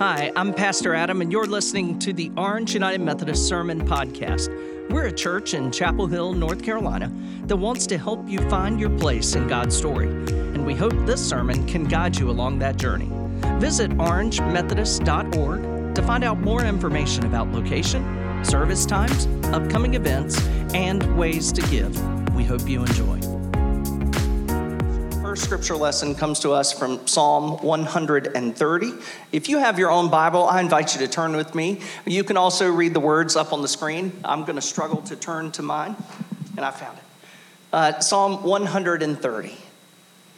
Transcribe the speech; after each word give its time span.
Hi, 0.00 0.32
I'm 0.34 0.52
Pastor 0.52 0.92
Adam, 0.92 1.20
and 1.20 1.30
you're 1.30 1.46
listening 1.46 2.00
to 2.00 2.12
the 2.12 2.32
Orange 2.36 2.74
United 2.74 3.00
Methodist 3.00 3.46
Sermon 3.46 3.86
Podcast. 3.86 4.48
We're 4.90 5.06
a 5.06 5.12
church 5.12 5.54
in 5.54 5.70
Chapel 5.70 6.08
Hill, 6.08 6.32
North 6.32 6.64
Carolina, 6.64 7.12
that 7.44 7.54
wants 7.54 7.86
to 7.86 7.96
help 7.96 8.28
you 8.28 8.40
find 8.50 8.80
your 8.80 8.90
place 8.98 9.36
in 9.36 9.46
God's 9.46 9.76
story. 9.76 10.08
And 10.08 10.66
we 10.66 10.74
hope 10.74 10.94
this 11.06 11.24
sermon 11.24 11.64
can 11.68 11.84
guide 11.84 12.16
you 12.16 12.28
along 12.28 12.58
that 12.58 12.76
journey. 12.76 13.08
Visit 13.60 13.92
orangemethodist.org 13.92 15.94
to 15.94 16.02
find 16.02 16.24
out 16.24 16.40
more 16.40 16.64
information 16.64 17.24
about 17.24 17.52
location, 17.52 18.44
service 18.44 18.84
times, 18.84 19.28
upcoming 19.54 19.94
events, 19.94 20.44
and 20.74 21.16
ways 21.16 21.52
to 21.52 21.62
give. 21.68 21.96
We 22.34 22.42
hope 22.42 22.68
you 22.68 22.80
enjoy 22.80 23.33
first 25.34 25.46
scripture 25.46 25.74
lesson 25.74 26.14
comes 26.14 26.38
to 26.38 26.52
us 26.52 26.72
from 26.72 27.04
Psalm 27.08 27.60
130. 27.60 28.92
If 29.32 29.48
you 29.48 29.58
have 29.58 29.80
your 29.80 29.90
own 29.90 30.08
Bible, 30.08 30.44
I 30.44 30.60
invite 30.60 30.94
you 30.94 31.00
to 31.04 31.08
turn 31.08 31.34
with 31.34 31.56
me. 31.56 31.80
You 32.06 32.22
can 32.22 32.36
also 32.36 32.70
read 32.70 32.94
the 32.94 33.00
words 33.00 33.34
up 33.34 33.52
on 33.52 33.60
the 33.60 33.66
screen. 33.66 34.12
I'm 34.24 34.44
going 34.44 34.54
to 34.54 34.62
struggle 34.62 35.02
to 35.02 35.16
turn 35.16 35.50
to 35.52 35.62
mine, 35.62 35.96
and 36.56 36.64
I 36.64 36.70
found 36.70 36.98
it. 36.98 37.04
Uh, 37.72 37.98
Psalm 37.98 38.44
130. 38.44 39.56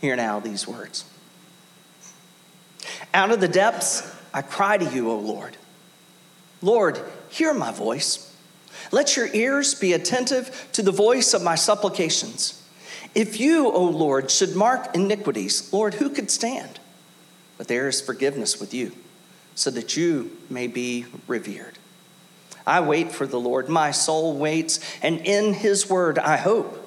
Hear 0.01 0.17
now 0.17 0.41
these 0.41 0.67
words 0.67 1.05
Out 3.13 3.31
of 3.31 3.43
the 3.43 3.49
depths, 3.49 4.17
I 4.33 4.41
cry 4.41 4.79
to 4.79 4.95
you, 4.95 5.11
O 5.11 5.19
Lord. 5.19 5.59
Lord, 6.63 6.99
hear 7.29 7.53
my 7.53 7.71
voice. 7.71 8.35
Let 8.93 9.15
your 9.15 9.29
ears 9.35 9.75
be 9.75 9.93
attentive 9.93 10.71
to 10.73 10.81
the 10.81 10.91
voice 10.91 11.35
of 11.35 11.43
my 11.43 11.55
supplications. 11.55 12.63
If 13.17 13.41
you, 13.41 13.73
O 13.73 13.83
Lord, 13.83 14.31
should 14.31 14.55
mark 14.55 14.95
iniquities, 14.95 15.73
Lord, 15.73 15.95
who 15.95 16.11
could 16.11 16.31
stand? 16.31 16.79
But 17.57 17.67
there 17.67 17.89
is 17.89 18.03
forgiveness 18.03 18.61
with 18.61 18.75
you, 18.75 18.93
so 19.55 19.71
that 19.71 19.97
you 19.97 20.37
may 20.51 20.67
be 20.67 21.07
revered. 21.27 21.79
I 22.67 22.83
wait 22.83 23.13
for 23.13 23.27
the 23.27 23.41
Lord. 23.41 23.71
My 23.71 23.91
soul 23.91 24.37
waits, 24.37 24.81
and 25.01 25.21
in 25.21 25.55
his 25.55 25.89
word 25.89 26.19
I 26.19 26.37
hope. 26.37 26.87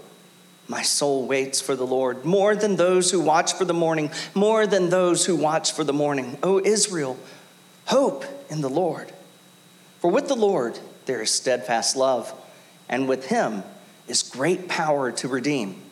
My 0.67 0.83
soul 0.83 1.25
waits 1.25 1.61
for 1.61 1.75
the 1.75 1.87
Lord 1.87 2.23
more 2.23 2.55
than 2.55 2.75
those 2.75 3.09
who 3.09 3.19
watch 3.19 3.53
for 3.53 3.65
the 3.65 3.73
morning, 3.73 4.11
more 4.35 4.67
than 4.67 4.91
those 4.91 5.25
who 5.25 5.35
watch 5.35 5.71
for 5.71 5.83
the 5.83 5.93
morning. 5.93 6.37
O 6.43 6.59
Israel, 6.63 7.17
hope 7.85 8.23
in 8.51 8.61
the 8.61 8.69
Lord. 8.69 9.11
For 9.99 10.11
with 10.11 10.27
the 10.27 10.35
Lord 10.35 10.77
there 11.07 11.23
is 11.23 11.31
steadfast 11.31 11.95
love, 11.95 12.31
and 12.87 13.09
with 13.09 13.29
him 13.29 13.63
is 14.07 14.21
great 14.21 14.67
power 14.67 15.11
to 15.13 15.27
redeem. 15.27 15.88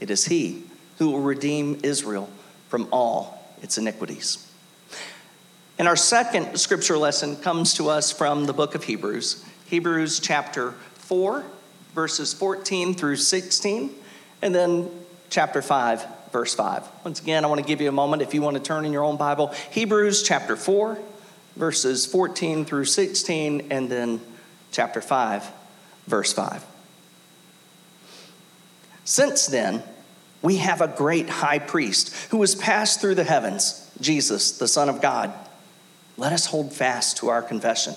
It 0.00 0.10
is 0.10 0.26
He 0.26 0.64
who 0.98 1.10
will 1.10 1.20
redeem 1.20 1.80
Israel 1.82 2.28
from 2.68 2.88
all 2.92 3.46
its 3.62 3.78
iniquities. 3.78 4.50
And 5.78 5.88
our 5.88 5.96
second 5.96 6.58
scripture 6.58 6.96
lesson 6.96 7.36
comes 7.36 7.74
to 7.74 7.88
us 7.88 8.12
from 8.12 8.44
the 8.44 8.52
book 8.52 8.74
of 8.74 8.84
Hebrews, 8.84 9.44
Hebrews 9.66 10.20
chapter 10.20 10.72
4, 10.94 11.44
verses 11.94 12.32
14 12.32 12.94
through 12.94 13.16
16, 13.16 13.90
and 14.42 14.54
then 14.54 14.88
chapter 15.30 15.62
5, 15.62 16.04
verse 16.30 16.54
5. 16.54 16.84
Once 17.04 17.20
again, 17.20 17.44
I 17.44 17.48
want 17.48 17.60
to 17.60 17.66
give 17.66 17.80
you 17.80 17.88
a 17.88 17.92
moment 17.92 18.22
if 18.22 18.34
you 18.34 18.42
want 18.42 18.56
to 18.56 18.62
turn 18.62 18.84
in 18.84 18.92
your 18.92 19.04
own 19.04 19.16
Bible. 19.16 19.48
Hebrews 19.70 20.22
chapter 20.22 20.54
4, 20.54 20.98
verses 21.56 22.06
14 22.06 22.64
through 22.64 22.84
16, 22.84 23.68
and 23.70 23.90
then 23.90 24.20
chapter 24.70 25.00
5, 25.00 25.50
verse 26.06 26.32
5. 26.32 26.64
Since 29.04 29.46
then, 29.46 29.82
we 30.42 30.56
have 30.56 30.80
a 30.80 30.88
great 30.88 31.28
high 31.28 31.58
priest 31.58 32.14
who 32.30 32.40
has 32.40 32.54
passed 32.54 33.00
through 33.00 33.14
the 33.14 33.24
heavens, 33.24 33.90
Jesus, 34.00 34.58
the 34.58 34.68
Son 34.68 34.88
of 34.88 35.00
God. 35.00 35.32
Let 36.16 36.32
us 36.32 36.46
hold 36.46 36.72
fast 36.72 37.18
to 37.18 37.28
our 37.28 37.42
confession. 37.42 37.94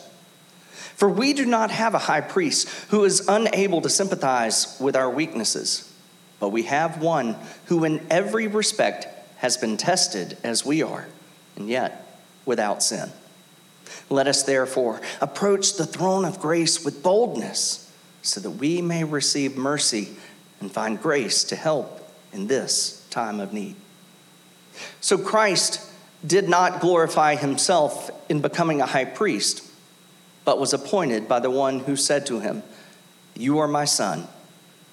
For 0.95 1.09
we 1.09 1.33
do 1.33 1.45
not 1.45 1.71
have 1.71 1.93
a 1.93 1.99
high 1.99 2.21
priest 2.21 2.67
who 2.89 3.03
is 3.03 3.27
unable 3.27 3.81
to 3.81 3.89
sympathize 3.89 4.77
with 4.79 4.95
our 4.95 5.09
weaknesses, 5.09 5.93
but 6.39 6.49
we 6.49 6.63
have 6.63 7.01
one 7.01 7.35
who, 7.65 7.83
in 7.83 8.05
every 8.09 8.47
respect, 8.47 9.07
has 9.37 9.57
been 9.57 9.77
tested 9.77 10.37
as 10.43 10.65
we 10.65 10.81
are, 10.81 11.07
and 11.55 11.69
yet 11.69 12.21
without 12.45 12.81
sin. 12.81 13.11
Let 14.09 14.27
us 14.27 14.43
therefore 14.43 15.01
approach 15.21 15.75
the 15.75 15.85
throne 15.85 16.25
of 16.25 16.39
grace 16.39 16.83
with 16.83 17.03
boldness 17.03 17.91
so 18.21 18.39
that 18.41 18.51
we 18.51 18.81
may 18.81 19.03
receive 19.03 19.55
mercy 19.55 20.15
and 20.59 20.71
find 20.71 21.01
grace 21.01 21.43
to 21.45 21.55
help 21.55 22.09
in 22.33 22.47
this 22.47 23.05
time 23.09 23.39
of 23.39 23.53
need. 23.53 23.75
So 25.01 25.17
Christ 25.17 25.81
did 26.25 26.49
not 26.49 26.81
glorify 26.81 27.35
himself 27.35 28.09
in 28.29 28.41
becoming 28.41 28.81
a 28.81 28.85
high 28.85 29.05
priest, 29.05 29.63
but 30.45 30.59
was 30.59 30.73
appointed 30.73 31.27
by 31.27 31.39
the 31.39 31.51
one 31.51 31.79
who 31.79 31.95
said 31.95 32.25
to 32.27 32.39
him, 32.39 32.63
You 33.35 33.59
are 33.59 33.67
my 33.67 33.85
son. 33.85 34.27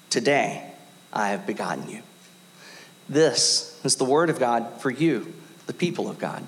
Today 0.09 0.71
I 1.11 1.29
have 1.29 1.47
begotten 1.47 1.89
you. 1.89 2.01
This 3.07 3.79
is 3.83 3.95
the 3.95 4.05
word 4.05 4.29
of 4.29 4.39
God 4.39 4.81
for 4.81 4.89
you, 4.89 5.33
the 5.67 5.73
people 5.73 6.09
of 6.09 6.19
God. 6.19 6.47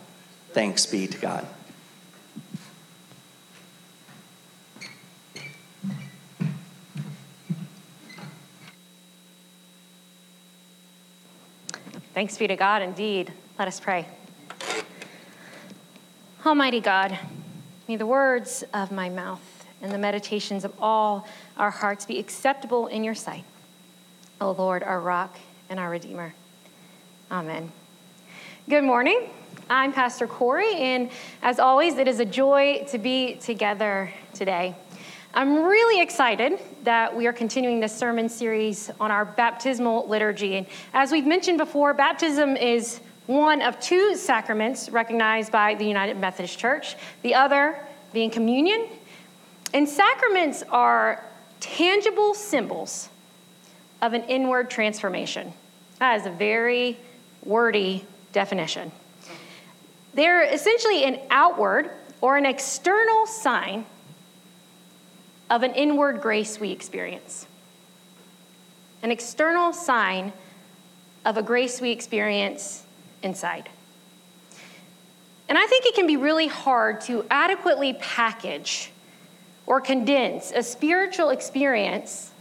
Thanks 0.54 0.86
be 0.86 1.08
to 1.08 1.18
God. 1.18 1.48
Thanks 12.18 12.36
be 12.36 12.48
to 12.48 12.56
God 12.56 12.82
indeed. 12.82 13.32
Let 13.60 13.68
us 13.68 13.80
pray. 13.80 14.08
Almighty 16.44 16.80
God, 16.80 17.16
may 17.88 17.96
the 17.96 18.08
words 18.08 18.64
of 18.74 18.92
my 18.92 19.08
mouth 19.08 19.68
and 19.84 19.92
the 19.92 20.00
meditations 20.00 20.66
of 20.66 20.74
all 20.80 21.28
our 21.58 21.70
hearts 21.70 22.08
be 22.08 22.18
acceptable 22.18 22.88
in 22.88 23.04
your 23.04 23.14
sight. 23.14 23.44
O 24.42 24.50
Lord, 24.50 24.82
our 24.82 25.00
rock 25.00 25.38
and 25.70 25.80
our 25.80 25.92
redeemer. 25.92 26.34
Amen. 27.30 27.72
Good 28.68 28.84
morning. 28.84 29.30
I'm 29.70 29.94
Pastor 29.94 30.26
Corey, 30.26 30.74
and 30.74 31.12
as 31.44 31.60
always, 31.60 32.00
it 32.00 32.08
is 32.08 32.20
a 32.20 32.26
joy 32.26 32.84
to 32.90 32.98
be 32.98 33.36
together 33.36 34.12
today. 34.34 34.76
I'm 35.38 35.66
really 35.66 36.02
excited 36.02 36.58
that 36.82 37.16
we 37.16 37.28
are 37.28 37.32
continuing 37.32 37.80
this 37.80 37.96
sermon 37.96 38.28
series 38.28 38.90
on 39.00 39.12
our 39.12 39.24
baptismal 39.24 40.08
liturgy. 40.08 40.56
And 40.56 40.66
as 40.96 41.12
we've 41.12 41.28
mentioned 41.28 41.60
before, 41.60 41.94
baptism 41.94 42.58
is 42.58 43.00
one 43.28 43.62
of 43.62 43.80
two 43.80 44.16
sacraments 44.16 44.90
recognized 44.90 45.52
by 45.52 45.76
the 45.76 45.86
United 45.86 46.18
Methodist 46.18 46.58
Church, 46.58 46.96
the 47.22 47.36
other 47.36 47.80
being 48.14 48.32
communion. 48.32 48.88
And 49.76 49.88
sacraments 49.88 50.64
are 50.72 51.24
tangible 51.60 52.34
symbols 52.34 53.10
of 54.02 54.14
an 54.14 54.24
inward 54.24 54.72
transformation. 54.72 55.54
That 56.00 56.20
is 56.20 56.26
a 56.26 56.32
very 56.32 56.98
wordy 57.44 58.04
definition. 58.34 58.92
They're 60.16 60.42
essentially 60.52 61.04
an 61.04 61.20
outward 61.30 61.92
or 62.22 62.38
an 62.38 62.48
external 62.48 63.28
sign 63.28 63.86
of 65.50 65.64
an 65.64 65.74
inward 65.74 66.22
grace 66.22 66.60
we 66.60 66.72
experience, 66.72 67.48
an 69.02 69.12
external 69.12 69.74
sign 69.74 70.34
of 71.26 71.38
a 71.38 71.44
grace 71.44 71.82
we 71.82 71.92
experience 71.92 72.84
inside. 73.24 73.70
And 75.50 75.58
I 75.58 75.66
think 75.66 75.86
it 75.86 75.96
can 75.96 76.08
be 76.08 76.18
really 76.18 76.48
hard 76.48 77.02
to 77.02 77.26
adequately 77.30 77.94
package 77.94 78.92
or 79.66 79.80
condense 79.80 80.52
a 80.52 80.62
spiritual 80.62 81.30
experience 81.30 82.32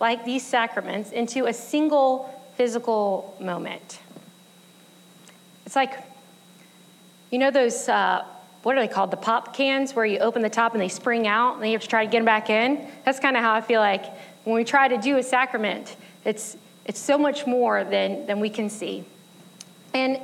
like 0.00 0.24
these 0.24 0.46
sacraments 0.46 1.12
into 1.12 1.46
a 1.46 1.52
single 1.52 2.30
physical 2.56 3.36
moment. 3.40 4.00
It's 5.66 5.76
like, 5.76 5.98
you 7.30 7.38
know, 7.38 7.50
those 7.50 7.88
uh, 7.88 8.24
what 8.64 8.78
are 8.78 8.80
they 8.80 8.92
called? 8.92 9.10
The 9.10 9.18
pop 9.18 9.54
cans 9.54 9.94
where 9.94 10.06
you 10.06 10.18
open 10.18 10.40
the 10.40 10.48
top 10.48 10.72
and 10.72 10.80
they 10.80 10.88
spring 10.88 11.26
out 11.26 11.54
and 11.54 11.62
then 11.62 11.70
you 11.70 11.76
have 11.76 11.82
to 11.82 11.88
try 11.88 12.04
to 12.04 12.10
get 12.10 12.18
them 12.18 12.24
back 12.24 12.48
in. 12.48 12.88
That's 13.04 13.20
kind 13.20 13.36
of 13.36 13.42
how 13.42 13.52
I 13.52 13.60
feel 13.60 13.80
like 13.80 14.06
when 14.44 14.56
we 14.56 14.64
try 14.64 14.88
to 14.88 14.96
do 14.96 15.18
a 15.18 15.22
sacrament, 15.22 15.96
it's, 16.24 16.56
it's 16.86 16.98
so 16.98 17.18
much 17.18 17.46
more 17.46 17.84
than, 17.84 18.26
than 18.26 18.40
we 18.40 18.48
can 18.48 18.70
see. 18.70 19.04
And 19.92 20.18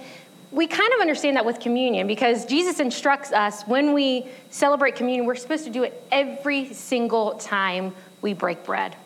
we 0.51 0.67
kind 0.67 0.91
of 0.95 1.01
understand 1.01 1.37
that 1.37 1.45
with 1.45 1.61
communion 1.61 2.07
because 2.07 2.47
Jesus 2.47 2.81
instructs 2.81 3.31
us 3.31 3.63
when 3.65 3.93
we 3.93 4.27
celebrate 4.49 4.97
communion, 4.97 5.27
we're 5.27 5.37
supposed 5.37 5.65
to 5.65 5.71
do 5.71 5.83
it 5.83 6.03
every 6.11 6.73
single 6.73 7.35
time 7.35 7.95
we 8.23 8.33
break 8.33 8.65
bread. 8.65 8.97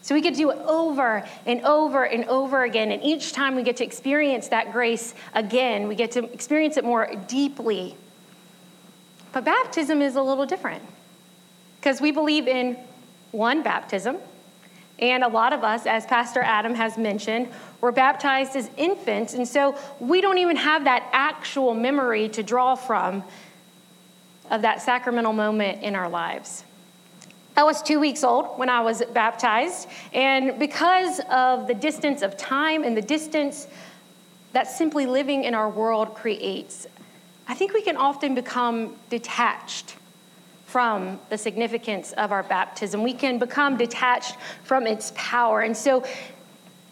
So 0.00 0.14
we 0.14 0.22
get 0.22 0.32
to 0.32 0.38
do 0.38 0.50
it 0.50 0.58
over 0.58 1.28
and 1.44 1.60
over 1.62 2.04
and 2.04 2.24
over 2.24 2.64
again. 2.64 2.90
And 2.90 3.02
each 3.02 3.32
time 3.32 3.54
we 3.54 3.62
get 3.62 3.76
to 3.78 3.84
experience 3.84 4.48
that 4.48 4.72
grace 4.72 5.14
again, 5.34 5.88
we 5.88 5.94
get 5.94 6.12
to 6.12 6.24
experience 6.32 6.78
it 6.78 6.84
more 6.84 7.10
deeply 7.28 7.96
but 9.36 9.44
baptism 9.44 10.00
is 10.00 10.16
a 10.16 10.22
little 10.22 10.46
different 10.46 10.82
because 11.78 12.00
we 12.00 12.10
believe 12.10 12.48
in 12.48 12.74
one 13.32 13.62
baptism. 13.62 14.16
And 14.98 15.22
a 15.22 15.28
lot 15.28 15.52
of 15.52 15.62
us, 15.62 15.84
as 15.84 16.06
Pastor 16.06 16.40
Adam 16.40 16.74
has 16.74 16.96
mentioned, 16.96 17.48
were 17.82 17.92
baptized 17.92 18.56
as 18.56 18.70
infants. 18.78 19.34
And 19.34 19.46
so 19.46 19.76
we 20.00 20.22
don't 20.22 20.38
even 20.38 20.56
have 20.56 20.84
that 20.84 21.06
actual 21.12 21.74
memory 21.74 22.30
to 22.30 22.42
draw 22.42 22.76
from 22.76 23.24
of 24.50 24.62
that 24.62 24.80
sacramental 24.80 25.34
moment 25.34 25.82
in 25.82 25.94
our 25.94 26.08
lives. 26.08 26.64
I 27.58 27.64
was 27.64 27.82
two 27.82 28.00
weeks 28.00 28.24
old 28.24 28.58
when 28.58 28.70
I 28.70 28.80
was 28.80 29.02
baptized, 29.12 29.86
and 30.14 30.58
because 30.58 31.20
of 31.30 31.66
the 31.66 31.74
distance 31.74 32.22
of 32.22 32.38
time 32.38 32.84
and 32.84 32.96
the 32.96 33.02
distance 33.02 33.66
that 34.54 34.66
simply 34.66 35.04
living 35.04 35.44
in 35.44 35.54
our 35.54 35.68
world 35.68 36.14
creates, 36.14 36.86
I 37.48 37.54
think 37.54 37.72
we 37.72 37.82
can 37.82 37.96
often 37.96 38.34
become 38.34 38.96
detached 39.08 39.96
from 40.66 41.20
the 41.30 41.38
significance 41.38 42.12
of 42.12 42.32
our 42.32 42.42
baptism. 42.42 43.02
We 43.02 43.14
can 43.14 43.38
become 43.38 43.76
detached 43.76 44.36
from 44.64 44.86
its 44.86 45.12
power. 45.14 45.60
And 45.60 45.76
so 45.76 46.04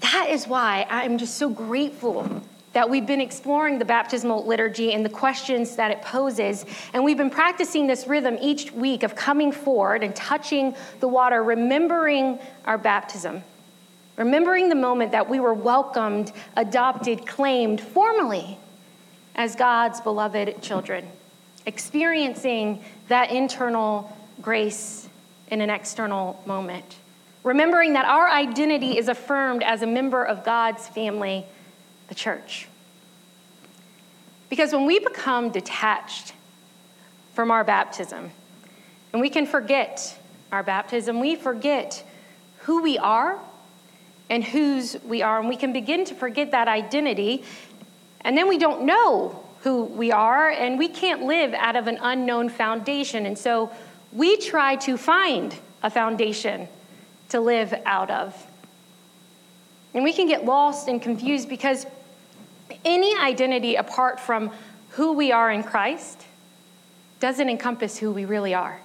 that 0.00 0.28
is 0.30 0.46
why 0.46 0.86
I'm 0.88 1.18
just 1.18 1.36
so 1.36 1.48
grateful 1.48 2.42
that 2.72 2.88
we've 2.88 3.06
been 3.06 3.20
exploring 3.20 3.78
the 3.78 3.84
baptismal 3.84 4.46
liturgy 4.46 4.92
and 4.92 5.04
the 5.04 5.10
questions 5.10 5.76
that 5.76 5.90
it 5.90 6.02
poses. 6.02 6.64
And 6.92 7.04
we've 7.04 7.16
been 7.16 7.30
practicing 7.30 7.86
this 7.86 8.06
rhythm 8.06 8.36
each 8.40 8.72
week 8.72 9.02
of 9.02 9.14
coming 9.14 9.52
forward 9.52 10.02
and 10.02 10.14
touching 10.14 10.74
the 11.00 11.08
water, 11.08 11.42
remembering 11.42 12.38
our 12.64 12.78
baptism, 12.78 13.42
remembering 14.16 14.68
the 14.68 14.74
moment 14.74 15.12
that 15.12 15.28
we 15.28 15.40
were 15.40 15.54
welcomed, 15.54 16.32
adopted, 16.56 17.26
claimed 17.26 17.80
formally 17.80 18.58
as 19.34 19.56
God's 19.56 20.00
beloved 20.00 20.62
children, 20.62 21.08
experiencing 21.66 22.84
that 23.08 23.30
internal 23.30 24.16
grace 24.40 25.08
in 25.48 25.60
an 25.60 25.70
external 25.70 26.42
moment. 26.46 26.96
Remembering 27.42 27.92
that 27.92 28.06
our 28.06 28.28
identity 28.28 28.96
is 28.96 29.08
affirmed 29.08 29.62
as 29.62 29.82
a 29.82 29.86
member 29.86 30.24
of 30.24 30.44
God's 30.44 30.88
family 30.88 31.44
the 32.08 32.14
church. 32.14 32.68
Because 34.48 34.72
when 34.72 34.86
we 34.86 34.98
become 34.98 35.50
detached 35.50 36.32
from 37.32 37.50
our 37.50 37.64
baptism, 37.64 38.30
and 39.12 39.20
we 39.20 39.30
can 39.30 39.46
forget 39.46 40.18
our 40.52 40.62
baptism, 40.62 41.20
we 41.20 41.34
forget 41.34 42.04
who 42.60 42.82
we 42.82 42.98
are 42.98 43.38
and 44.30 44.42
whose 44.42 44.96
we 45.04 45.22
are, 45.22 45.38
and 45.38 45.48
we 45.48 45.56
can 45.56 45.72
begin 45.72 46.04
to 46.06 46.14
forget 46.14 46.52
that 46.52 46.66
identity, 46.68 47.44
and 48.24 48.36
then 48.36 48.48
we 48.48 48.58
don't 48.58 48.82
know 48.82 49.44
who 49.60 49.84
we 49.84 50.12
are, 50.12 50.50
and 50.50 50.78
we 50.78 50.88
can't 50.88 51.22
live 51.22 51.54
out 51.54 51.76
of 51.76 51.86
an 51.86 51.98
unknown 52.00 52.48
foundation. 52.48 53.26
And 53.26 53.38
so 53.38 53.70
we 54.12 54.36
try 54.36 54.76
to 54.76 54.96
find 54.96 55.54
a 55.82 55.90
foundation 55.90 56.68
to 57.30 57.40
live 57.40 57.74
out 57.86 58.10
of. 58.10 58.46
And 59.94 60.04
we 60.04 60.12
can 60.12 60.26
get 60.26 60.44
lost 60.44 60.88
and 60.88 61.00
confused 61.00 61.48
because 61.48 61.86
any 62.84 63.16
identity 63.16 63.76
apart 63.76 64.20
from 64.20 64.50
who 64.90 65.12
we 65.12 65.32
are 65.32 65.50
in 65.50 65.62
Christ 65.62 66.24
doesn't 67.20 67.48
encompass 67.48 67.96
who 67.96 68.12
we 68.12 68.24
really 68.24 68.54
are. 68.54 68.80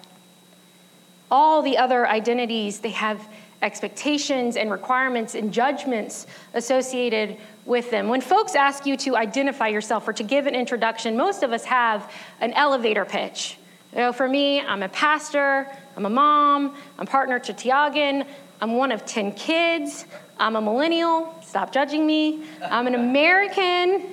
All 1.30 1.62
the 1.62 1.78
other 1.78 2.08
identities, 2.08 2.80
they 2.80 2.92
have 2.92 3.22
expectations 3.62 4.56
and 4.56 4.72
requirements 4.72 5.36
and 5.36 5.52
judgments 5.52 6.28
associated 6.54 7.38
with 7.66 7.92
them. 7.92 8.10
When 8.10 8.22
folks 8.22 8.56
ask 8.56 8.86
you 8.86 8.98
to 8.98 9.16
identify 9.16 9.68
yourself 9.68 10.08
or 10.08 10.14
to 10.14 10.24
give 10.24 10.48
an 10.48 10.56
introduction, 10.56 11.18
most 11.18 11.44
of 11.44 11.52
us 11.52 11.66
have 11.66 12.12
an 12.40 12.54
elevator 12.54 13.06
pitch. 13.06 13.58
You 13.92 14.00
know, 14.00 14.14
for 14.14 14.28
me, 14.28 14.62
I'm 14.62 14.84
a 14.84 14.90
pastor, 14.90 15.68
I'm 15.98 16.06
a 16.06 16.10
mom, 16.10 16.76
I'm 16.98 17.06
partner 17.06 17.40
to 17.40 17.54
Tiagan, 17.54 18.26
I'm 18.62 18.76
one 18.76 18.92
of 18.92 19.06
10 19.06 19.34
kids, 19.34 20.06
I'm 20.40 20.56
a 20.56 20.62
millennial, 20.62 21.36
stop 21.46 21.72
judging 21.72 22.06
me. 22.06 22.44
I'm 22.62 22.88
an 22.88 22.96
American. 22.96 24.06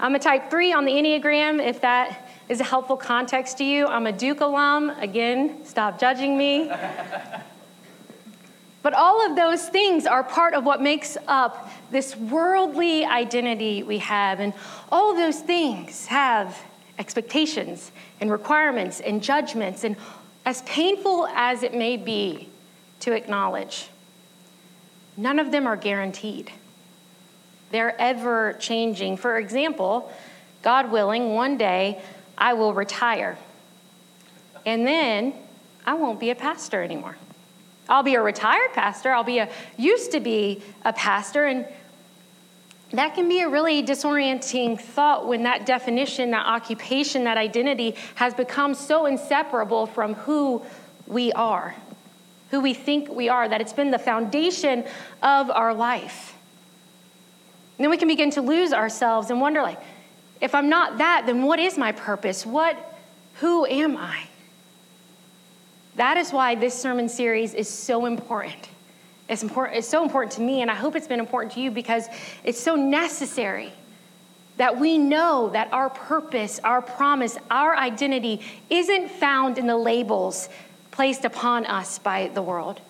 I'm 0.00 0.14
a 0.14 0.18
type 0.18 0.50
three 0.50 0.72
on 0.72 0.84
the 0.84 0.92
Enneagram, 0.92 1.64
if 1.64 1.80
that 1.82 2.28
is 2.48 2.60
a 2.60 2.64
helpful 2.64 2.96
context 2.96 3.58
to 3.58 3.64
you. 3.64 3.86
I'm 3.86 4.06
a 4.06 4.12
Duke 4.12 4.40
alum. 4.40 4.90
Again, 4.90 5.64
stop 5.64 5.98
judging 5.98 6.36
me. 6.36 6.70
But 8.84 8.92
all 8.92 9.24
of 9.26 9.34
those 9.34 9.66
things 9.66 10.04
are 10.04 10.22
part 10.22 10.52
of 10.52 10.66
what 10.66 10.82
makes 10.82 11.16
up 11.26 11.70
this 11.90 12.14
worldly 12.14 13.02
identity 13.06 13.82
we 13.82 13.96
have. 14.00 14.40
And 14.40 14.52
all 14.92 15.10
of 15.10 15.16
those 15.16 15.40
things 15.40 16.04
have 16.08 16.60
expectations 16.98 17.90
and 18.20 18.30
requirements 18.30 19.00
and 19.00 19.22
judgments. 19.22 19.84
And 19.84 19.96
as 20.44 20.60
painful 20.62 21.26
as 21.28 21.62
it 21.62 21.72
may 21.72 21.96
be 21.96 22.50
to 23.00 23.12
acknowledge, 23.12 23.88
none 25.16 25.38
of 25.38 25.50
them 25.50 25.66
are 25.66 25.76
guaranteed. 25.76 26.52
They're 27.70 27.98
ever 27.98 28.52
changing. 28.60 29.16
For 29.16 29.38
example, 29.38 30.12
God 30.60 30.92
willing, 30.92 31.32
one 31.32 31.56
day 31.56 32.02
I 32.36 32.52
will 32.52 32.74
retire. 32.74 33.38
And 34.66 34.86
then 34.86 35.32
I 35.86 35.94
won't 35.94 36.20
be 36.20 36.28
a 36.28 36.34
pastor 36.34 36.82
anymore. 36.82 37.16
I'll 37.88 38.02
be 38.02 38.14
a 38.14 38.22
retired 38.22 38.72
pastor. 38.72 39.12
I'll 39.12 39.24
be 39.24 39.38
a 39.38 39.48
used 39.76 40.12
to 40.12 40.20
be 40.20 40.62
a 40.84 40.92
pastor 40.92 41.44
and 41.44 41.66
that 42.92 43.14
can 43.14 43.28
be 43.28 43.40
a 43.40 43.48
really 43.48 43.82
disorienting 43.82 44.80
thought 44.80 45.26
when 45.26 45.42
that 45.42 45.66
definition, 45.66 46.30
that 46.30 46.46
occupation, 46.46 47.24
that 47.24 47.36
identity 47.36 47.96
has 48.14 48.34
become 48.34 48.74
so 48.74 49.06
inseparable 49.06 49.86
from 49.86 50.14
who 50.14 50.62
we 51.06 51.32
are 51.32 51.74
who 52.54 52.60
we 52.60 52.72
think 52.72 53.08
we 53.08 53.28
are, 53.28 53.48
that 53.48 53.60
it's 53.60 53.72
been 53.72 53.90
the 53.90 53.98
foundation 53.98 54.84
of 55.22 55.50
our 55.50 55.74
life. 55.74 56.36
And 57.76 57.84
then 57.84 57.90
we 57.90 57.96
can 57.96 58.06
begin 58.06 58.30
to 58.30 58.42
lose 58.42 58.72
ourselves 58.72 59.30
and 59.30 59.40
wonder 59.40 59.60
like, 59.60 59.80
if 60.40 60.54
I'm 60.54 60.68
not 60.68 60.98
that, 60.98 61.24
then 61.26 61.42
what 61.42 61.58
is 61.58 61.76
my 61.76 61.90
purpose? 61.90 62.46
What 62.46 62.76
who 63.40 63.66
am 63.66 63.96
I? 63.96 64.28
That 65.96 66.16
is 66.16 66.32
why 66.32 66.54
this 66.54 66.74
sermon 66.74 67.08
series 67.08 67.54
is 67.54 67.68
so 67.68 68.06
important. 68.06 68.68
It's 69.28 69.42
important 69.42 69.78
it's 69.78 69.88
so 69.88 70.02
important 70.02 70.32
to 70.34 70.40
me 70.40 70.60
and 70.60 70.70
I 70.70 70.74
hope 70.74 70.96
it's 70.96 71.08
been 71.08 71.20
important 71.20 71.54
to 71.54 71.60
you 71.60 71.70
because 71.70 72.06
it's 72.42 72.60
so 72.60 72.74
necessary 72.74 73.72
that 74.56 74.78
we 74.78 74.98
know 74.98 75.50
that 75.50 75.72
our 75.72 75.90
purpose, 75.90 76.60
our 76.62 76.82
promise, 76.82 77.38
our 77.50 77.76
identity 77.76 78.40
isn't 78.70 79.10
found 79.10 79.58
in 79.58 79.66
the 79.66 79.76
labels 79.76 80.48
placed 80.90 81.24
upon 81.24 81.66
us 81.66 81.98
by 81.98 82.28
the 82.34 82.42
world. 82.42 82.80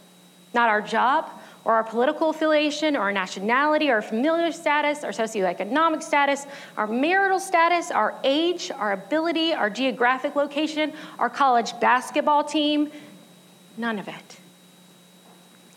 Not 0.53 0.69
our 0.69 0.83
job 0.83 1.31
or 1.65 1.75
our 1.75 1.85
political 1.85 2.31
affiliation 2.31 2.97
or 2.97 3.01
our 3.01 3.13
nationality 3.13 3.91
or 3.91 4.03
familial 4.03 4.53
status 4.53 5.03
our 5.03 5.11
socioeconomic 5.11 6.03
status, 6.03 6.47
our 6.77 6.87
marital 6.87 7.41
status, 7.41 7.91
our 7.91 8.15
age, 8.23 8.71
our 8.71 8.93
ability, 8.93 9.53
our 9.53 9.71
geographic 9.71 10.37
location, 10.37 10.93
our 11.19 11.31
college 11.31 11.79
basketball 11.81 12.45
team. 12.45 12.91
None 13.77 13.99
of 13.99 14.09
it. 14.09 14.37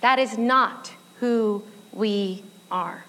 That 0.01 0.19
is 0.19 0.37
not 0.37 0.93
who 1.19 1.63
we 1.93 2.43
are. 2.69 3.05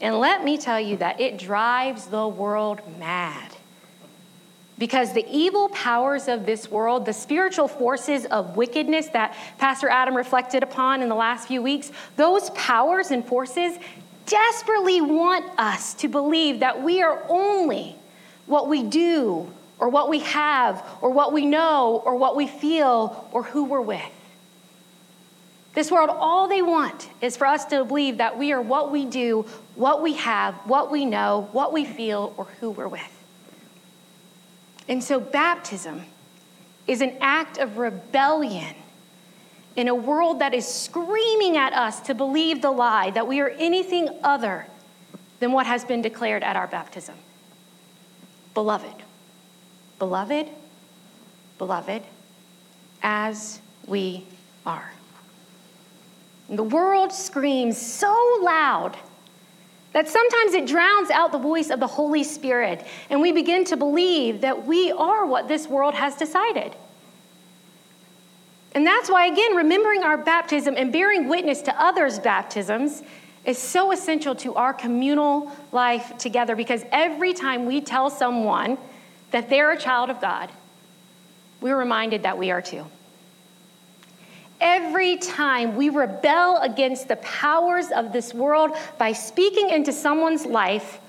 And 0.00 0.18
let 0.18 0.44
me 0.44 0.58
tell 0.58 0.80
you 0.80 0.96
that 0.98 1.20
it 1.20 1.38
drives 1.38 2.06
the 2.06 2.28
world 2.28 2.80
mad 2.98 3.53
because 4.78 5.12
the 5.12 5.24
evil 5.30 5.68
powers 5.68 6.26
of 6.26 6.46
this 6.46 6.70
world, 6.70 7.06
the 7.06 7.12
spiritual 7.12 7.68
forces 7.68 8.24
of 8.26 8.56
wickedness 8.56 9.06
that 9.08 9.36
Pastor 9.58 9.88
Adam 9.88 10.16
reflected 10.16 10.62
upon 10.62 11.02
in 11.02 11.08
the 11.08 11.14
last 11.14 11.46
few 11.46 11.62
weeks, 11.62 11.92
those 12.16 12.50
powers 12.50 13.10
and 13.10 13.24
forces 13.24 13.78
desperately 14.26 15.00
want 15.00 15.46
us 15.58 15.94
to 15.94 16.08
believe 16.08 16.60
that 16.60 16.82
we 16.82 17.02
are 17.02 17.22
only 17.28 17.94
what 18.46 18.68
we 18.68 18.82
do 18.82 19.48
or 19.78 19.88
what 19.88 20.08
we 20.08 20.20
have 20.20 20.84
or 21.00 21.10
what 21.10 21.32
we 21.32 21.46
know 21.46 22.02
or 22.04 22.16
what 22.16 22.36
we 22.36 22.46
feel 22.46 23.28
or 23.32 23.42
who 23.42 23.64
we're 23.64 23.80
with. 23.80 24.02
This 25.74 25.90
world, 25.90 26.10
all 26.10 26.46
they 26.46 26.62
want 26.62 27.08
is 27.20 27.36
for 27.36 27.46
us 27.46 27.64
to 27.66 27.84
believe 27.84 28.18
that 28.18 28.38
we 28.38 28.52
are 28.52 28.62
what 28.62 28.92
we 28.92 29.04
do, 29.04 29.44
what 29.74 30.02
we 30.02 30.14
have, 30.14 30.54
what 30.66 30.90
we 30.90 31.04
know, 31.04 31.48
what 31.50 31.72
we 31.72 31.84
feel, 31.84 32.32
or 32.36 32.44
who 32.60 32.70
we're 32.70 32.88
with. 32.88 33.13
And 34.88 35.02
so, 35.02 35.18
baptism 35.18 36.04
is 36.86 37.00
an 37.00 37.16
act 37.20 37.58
of 37.58 37.78
rebellion 37.78 38.74
in 39.76 39.88
a 39.88 39.94
world 39.94 40.40
that 40.40 40.54
is 40.54 40.66
screaming 40.66 41.56
at 41.56 41.72
us 41.72 42.00
to 42.02 42.14
believe 42.14 42.62
the 42.62 42.70
lie 42.70 43.10
that 43.10 43.26
we 43.26 43.40
are 43.40 43.50
anything 43.50 44.08
other 44.22 44.66
than 45.40 45.52
what 45.52 45.66
has 45.66 45.84
been 45.84 46.02
declared 46.02 46.42
at 46.42 46.56
our 46.56 46.66
baptism. 46.66 47.14
Beloved, 48.52 49.02
beloved, 49.98 50.48
beloved, 51.58 52.02
as 53.02 53.60
we 53.86 54.24
are. 54.64 54.92
And 56.48 56.58
the 56.58 56.62
world 56.62 57.12
screams 57.12 57.80
so 57.80 58.14
loud 58.42 58.96
that 59.94 60.08
sometimes 60.08 60.54
it 60.54 60.66
drowns 60.66 61.08
out 61.10 61.30
the 61.30 61.38
voice 61.38 61.70
of 61.70 61.78
the 61.78 61.86
Holy 61.86 62.24
Spirit, 62.24 62.84
and 63.08 63.22
we 63.22 63.30
begin 63.30 63.64
to 63.66 63.76
believe 63.76 64.40
that 64.40 64.66
we 64.66 64.90
are 64.90 65.24
what 65.24 65.46
this 65.46 65.68
world 65.68 65.94
has 65.94 66.16
decided. 66.16 66.74
And 68.74 68.84
that's 68.84 69.08
why, 69.08 69.26
again, 69.26 69.54
remembering 69.54 70.02
our 70.02 70.18
baptism 70.18 70.74
and 70.76 70.92
bearing 70.92 71.28
witness 71.28 71.62
to 71.62 71.80
others' 71.80 72.18
baptisms 72.18 73.04
is 73.44 73.56
so 73.56 73.92
essential 73.92 74.34
to 74.34 74.56
our 74.56 74.74
communal 74.74 75.52
life 75.70 76.18
together 76.18 76.56
because 76.56 76.84
every 76.90 77.32
time 77.32 77.64
we 77.64 77.80
tell 77.80 78.10
someone 78.10 78.76
that 79.30 79.48
they're 79.48 79.70
a 79.70 79.78
child 79.78 80.10
of 80.10 80.20
God, 80.20 80.50
we're 81.60 81.78
reminded 81.78 82.24
that 82.24 82.36
we 82.36 82.50
are 82.50 82.62
too. 82.62 82.84
Every 84.60 85.16
time 85.16 85.76
we 85.76 85.88
rebel 85.88 86.58
against 86.58 87.08
the 87.08 87.16
powers 87.16 87.90
of 87.90 88.12
this 88.12 88.32
world 88.32 88.76
by 88.98 89.12
speaking 89.12 89.70
into 89.70 89.92
someone's 89.92 90.46
life 90.46 91.00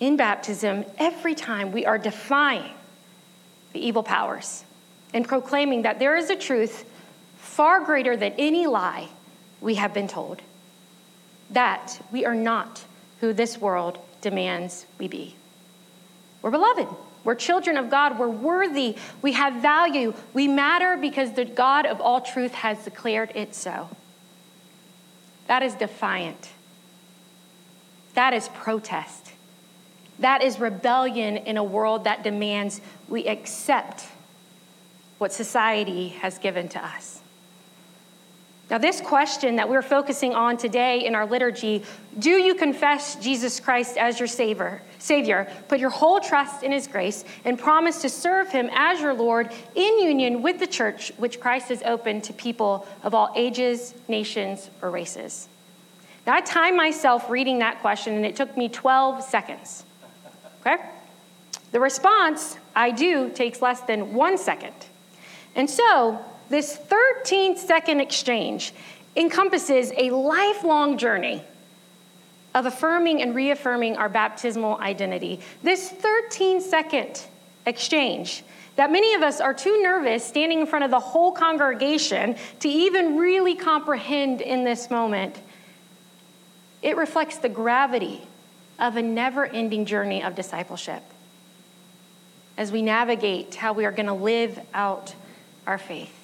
in 0.00 0.16
baptism, 0.16 0.84
every 0.98 1.34
time 1.34 1.72
we 1.72 1.86
are 1.86 1.98
defying 1.98 2.72
the 3.72 3.86
evil 3.86 4.02
powers 4.02 4.64
and 5.14 5.26
proclaiming 5.26 5.82
that 5.82 5.98
there 5.98 6.16
is 6.16 6.30
a 6.30 6.36
truth 6.36 6.84
far 7.38 7.84
greater 7.84 8.16
than 8.16 8.32
any 8.38 8.66
lie 8.66 9.08
we 9.60 9.76
have 9.76 9.94
been 9.94 10.08
told 10.08 10.42
that 11.50 12.00
we 12.12 12.24
are 12.24 12.34
not 12.34 12.84
who 13.20 13.32
this 13.32 13.58
world 13.58 13.98
demands 14.20 14.86
we 14.98 15.08
be. 15.08 15.34
We're 16.42 16.50
beloved. 16.50 16.88
We're 17.28 17.34
children 17.34 17.76
of 17.76 17.90
God. 17.90 18.18
We're 18.18 18.26
worthy. 18.26 18.96
We 19.20 19.32
have 19.32 19.60
value. 19.60 20.14
We 20.32 20.48
matter 20.48 20.96
because 20.96 21.34
the 21.34 21.44
God 21.44 21.84
of 21.84 22.00
all 22.00 22.22
truth 22.22 22.54
has 22.54 22.82
declared 22.82 23.32
it 23.34 23.54
so. 23.54 23.90
That 25.46 25.62
is 25.62 25.74
defiant. 25.74 26.48
That 28.14 28.32
is 28.32 28.48
protest. 28.48 29.32
That 30.20 30.42
is 30.42 30.58
rebellion 30.58 31.36
in 31.36 31.58
a 31.58 31.62
world 31.62 32.04
that 32.04 32.22
demands 32.22 32.80
we 33.10 33.26
accept 33.26 34.06
what 35.18 35.30
society 35.30 36.08
has 36.08 36.38
given 36.38 36.66
to 36.70 36.82
us. 36.82 37.17
Now, 38.70 38.76
this 38.76 39.00
question 39.00 39.56
that 39.56 39.68
we're 39.68 39.80
focusing 39.80 40.34
on 40.34 40.58
today 40.58 41.06
in 41.06 41.14
our 41.14 41.26
liturgy 41.26 41.84
do 42.18 42.30
you 42.30 42.54
confess 42.54 43.16
Jesus 43.16 43.60
Christ 43.60 43.96
as 43.96 44.18
your 44.18 44.26
Savior? 44.26 44.82
Savior, 44.98 45.50
put 45.68 45.80
your 45.80 45.90
whole 45.90 46.20
trust 46.20 46.62
in 46.62 46.72
His 46.72 46.86
grace, 46.86 47.24
and 47.44 47.58
promise 47.58 48.02
to 48.02 48.10
serve 48.10 48.50
Him 48.50 48.68
as 48.72 49.00
your 49.00 49.14
Lord 49.14 49.50
in 49.74 49.98
union 50.00 50.42
with 50.42 50.58
the 50.58 50.66
church, 50.66 51.12
which 51.16 51.40
Christ 51.40 51.68
has 51.68 51.82
opened 51.84 52.24
to 52.24 52.32
people 52.32 52.86
of 53.02 53.14
all 53.14 53.32
ages, 53.36 53.94
nations, 54.06 54.68
or 54.82 54.90
races. 54.90 55.48
Now, 56.26 56.34
I 56.34 56.40
timed 56.42 56.76
myself 56.76 57.30
reading 57.30 57.60
that 57.60 57.80
question, 57.80 58.16
and 58.16 58.26
it 58.26 58.36
took 58.36 58.54
me 58.54 58.68
12 58.68 59.22
seconds. 59.22 59.84
Okay? 60.60 60.76
The 61.72 61.80
response, 61.80 62.58
I 62.76 62.90
do, 62.90 63.30
takes 63.30 63.62
less 63.62 63.80
than 63.82 64.12
one 64.12 64.36
second. 64.36 64.74
And 65.54 65.70
so, 65.70 66.22
this 66.48 66.76
13 66.76 67.56
second 67.56 68.00
exchange 68.00 68.72
encompasses 69.16 69.92
a 69.96 70.10
lifelong 70.10 70.98
journey 70.98 71.42
of 72.54 72.66
affirming 72.66 73.22
and 73.22 73.34
reaffirming 73.34 73.96
our 73.96 74.08
baptismal 74.08 74.78
identity. 74.78 75.40
This 75.62 75.90
13 75.90 76.60
second 76.60 77.24
exchange 77.66 78.42
that 78.76 78.92
many 78.92 79.14
of 79.14 79.22
us 79.22 79.40
are 79.40 79.52
too 79.52 79.82
nervous 79.82 80.24
standing 80.24 80.60
in 80.60 80.66
front 80.66 80.84
of 80.84 80.90
the 80.90 81.00
whole 81.00 81.32
congregation 81.32 82.36
to 82.60 82.68
even 82.68 83.16
really 83.16 83.54
comprehend 83.54 84.40
in 84.40 84.64
this 84.64 84.88
moment. 84.88 85.40
It 86.80 86.96
reflects 86.96 87.38
the 87.38 87.48
gravity 87.48 88.22
of 88.78 88.96
a 88.96 89.02
never 89.02 89.44
ending 89.44 89.84
journey 89.84 90.22
of 90.22 90.36
discipleship 90.36 91.02
as 92.56 92.70
we 92.70 92.82
navigate 92.82 93.56
how 93.56 93.72
we 93.72 93.84
are 93.84 93.92
going 93.92 94.06
to 94.06 94.12
live 94.12 94.60
out 94.72 95.14
our 95.66 95.78
faith. 95.78 96.17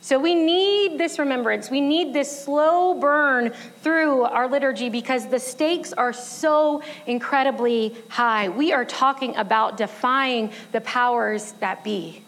So 0.00 0.18
we 0.18 0.34
need 0.34 0.96
this 0.96 1.18
remembrance. 1.18 1.70
We 1.70 1.80
need 1.80 2.14
this 2.14 2.44
slow 2.44 2.94
burn 2.94 3.52
through 3.82 4.22
our 4.22 4.48
liturgy 4.48 4.88
because 4.88 5.26
the 5.26 5.40
stakes 5.40 5.92
are 5.92 6.12
so 6.12 6.82
incredibly 7.06 7.96
high. 8.08 8.48
We 8.48 8.72
are 8.72 8.84
talking 8.84 9.36
about 9.36 9.76
defying 9.76 10.52
the 10.72 10.80
powers 10.82 11.52
that 11.60 11.82
be. 11.82 12.22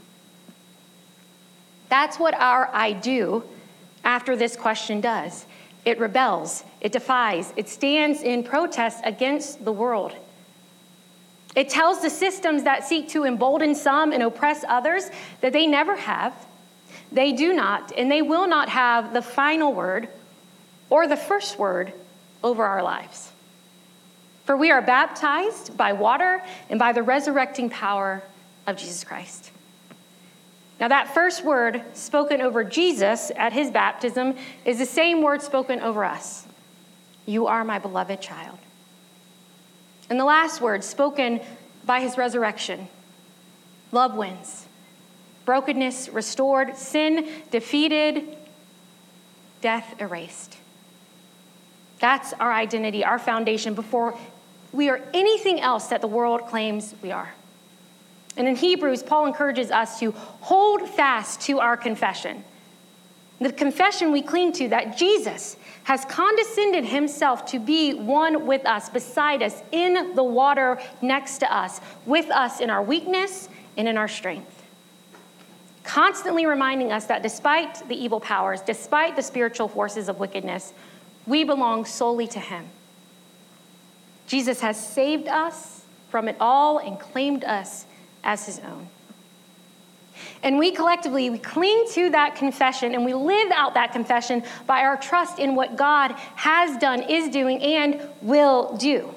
That's 1.88 2.18
what 2.18 2.34
our 2.34 2.70
I 2.72 2.92
do 2.92 3.44
after 4.04 4.36
this 4.36 4.56
question 4.56 5.00
does. 5.00 5.46
It 5.84 5.98
rebels, 5.98 6.64
it 6.80 6.92
defies, 6.92 7.52
it 7.56 7.68
stands 7.68 8.22
in 8.22 8.42
protest 8.42 9.00
against 9.04 9.64
the 9.64 9.72
world. 9.72 10.14
It 11.56 11.68
tells 11.68 12.02
the 12.02 12.10
systems 12.10 12.64
that 12.64 12.84
seek 12.84 13.08
to 13.10 13.24
embolden 13.24 13.74
some 13.74 14.12
and 14.12 14.22
oppress 14.22 14.64
others 14.68 15.10
that 15.40 15.52
they 15.52 15.66
never 15.66 15.96
have 15.96 16.34
they 17.12 17.32
do 17.32 17.52
not, 17.52 17.92
and 17.96 18.10
they 18.10 18.22
will 18.22 18.46
not 18.46 18.68
have 18.68 19.12
the 19.12 19.22
final 19.22 19.72
word 19.72 20.08
or 20.88 21.06
the 21.06 21.16
first 21.16 21.58
word 21.58 21.92
over 22.42 22.64
our 22.64 22.82
lives. 22.82 23.32
For 24.44 24.56
we 24.56 24.70
are 24.70 24.82
baptized 24.82 25.76
by 25.76 25.92
water 25.92 26.42
and 26.68 26.78
by 26.78 26.92
the 26.92 27.02
resurrecting 27.02 27.70
power 27.70 28.22
of 28.66 28.76
Jesus 28.76 29.04
Christ. 29.04 29.50
Now, 30.78 30.88
that 30.88 31.12
first 31.12 31.44
word 31.44 31.84
spoken 31.92 32.40
over 32.40 32.64
Jesus 32.64 33.30
at 33.36 33.52
his 33.52 33.70
baptism 33.70 34.36
is 34.64 34.78
the 34.78 34.86
same 34.86 35.22
word 35.22 35.42
spoken 35.42 35.80
over 35.80 36.04
us 36.04 36.46
You 37.26 37.46
are 37.48 37.64
my 37.64 37.78
beloved 37.78 38.20
child. 38.20 38.58
And 40.08 40.18
the 40.18 40.24
last 40.24 40.60
word 40.60 40.82
spoken 40.82 41.40
by 41.84 42.00
his 42.00 42.16
resurrection 42.16 42.88
love 43.92 44.14
wins 44.14 44.66
brokenness 45.50 46.08
restored, 46.10 46.76
sin 46.76 47.28
defeated, 47.50 48.36
death 49.60 50.00
erased. 50.00 50.56
That's 51.98 52.32
our 52.34 52.52
identity, 52.52 53.04
our 53.04 53.18
foundation 53.18 53.74
before 53.74 54.16
we 54.72 54.90
are 54.90 55.00
anything 55.12 55.60
else 55.60 55.88
that 55.88 56.02
the 56.02 56.06
world 56.06 56.46
claims 56.46 56.94
we 57.02 57.10
are. 57.10 57.34
And 58.36 58.46
in 58.46 58.54
Hebrews, 58.54 59.02
Paul 59.02 59.26
encourages 59.26 59.72
us 59.72 59.98
to 59.98 60.12
hold 60.12 60.88
fast 60.88 61.40
to 61.40 61.58
our 61.58 61.76
confession. 61.76 62.44
The 63.40 63.52
confession 63.52 64.12
we 64.12 64.22
cling 64.22 64.52
to 64.52 64.68
that 64.68 64.96
Jesus 64.96 65.56
has 65.82 66.04
condescended 66.04 66.84
himself 66.84 67.44
to 67.46 67.58
be 67.58 67.94
one 67.94 68.46
with 68.46 68.64
us, 68.66 68.88
beside 68.88 69.42
us, 69.42 69.60
in 69.72 70.14
the 70.14 70.22
water 70.22 70.80
next 71.02 71.38
to 71.38 71.52
us, 71.52 71.80
with 72.06 72.30
us 72.30 72.60
in 72.60 72.70
our 72.70 72.84
weakness 72.84 73.48
and 73.76 73.88
in 73.88 73.96
our 73.96 74.06
strength 74.06 74.59
constantly 75.90 76.46
reminding 76.46 76.92
us 76.92 77.06
that 77.06 77.20
despite 77.20 77.88
the 77.88 77.96
evil 77.96 78.20
powers, 78.20 78.60
despite 78.60 79.16
the 79.16 79.22
spiritual 79.22 79.66
forces 79.66 80.08
of 80.08 80.20
wickedness, 80.20 80.72
we 81.26 81.42
belong 81.42 81.84
solely 81.84 82.28
to 82.28 82.38
Him. 82.38 82.66
Jesus 84.28 84.60
has 84.60 84.78
saved 84.78 85.26
us 85.26 85.82
from 86.08 86.28
it 86.28 86.36
all 86.38 86.78
and 86.78 87.00
claimed 87.00 87.42
us 87.42 87.86
as 88.22 88.46
His 88.46 88.60
own. 88.60 88.88
And 90.44 90.60
we 90.60 90.70
collectively, 90.70 91.28
we 91.28 91.38
cling 91.38 91.86
to 91.94 92.10
that 92.10 92.36
confession 92.36 92.94
and 92.94 93.04
we 93.04 93.12
live 93.12 93.50
out 93.50 93.74
that 93.74 93.90
confession 93.90 94.44
by 94.68 94.82
our 94.82 94.96
trust 94.96 95.40
in 95.40 95.56
what 95.56 95.74
God 95.74 96.12
has 96.36 96.78
done, 96.78 97.02
is 97.02 97.30
doing, 97.30 97.60
and 97.62 98.00
will 98.22 98.76
do. 98.76 99.12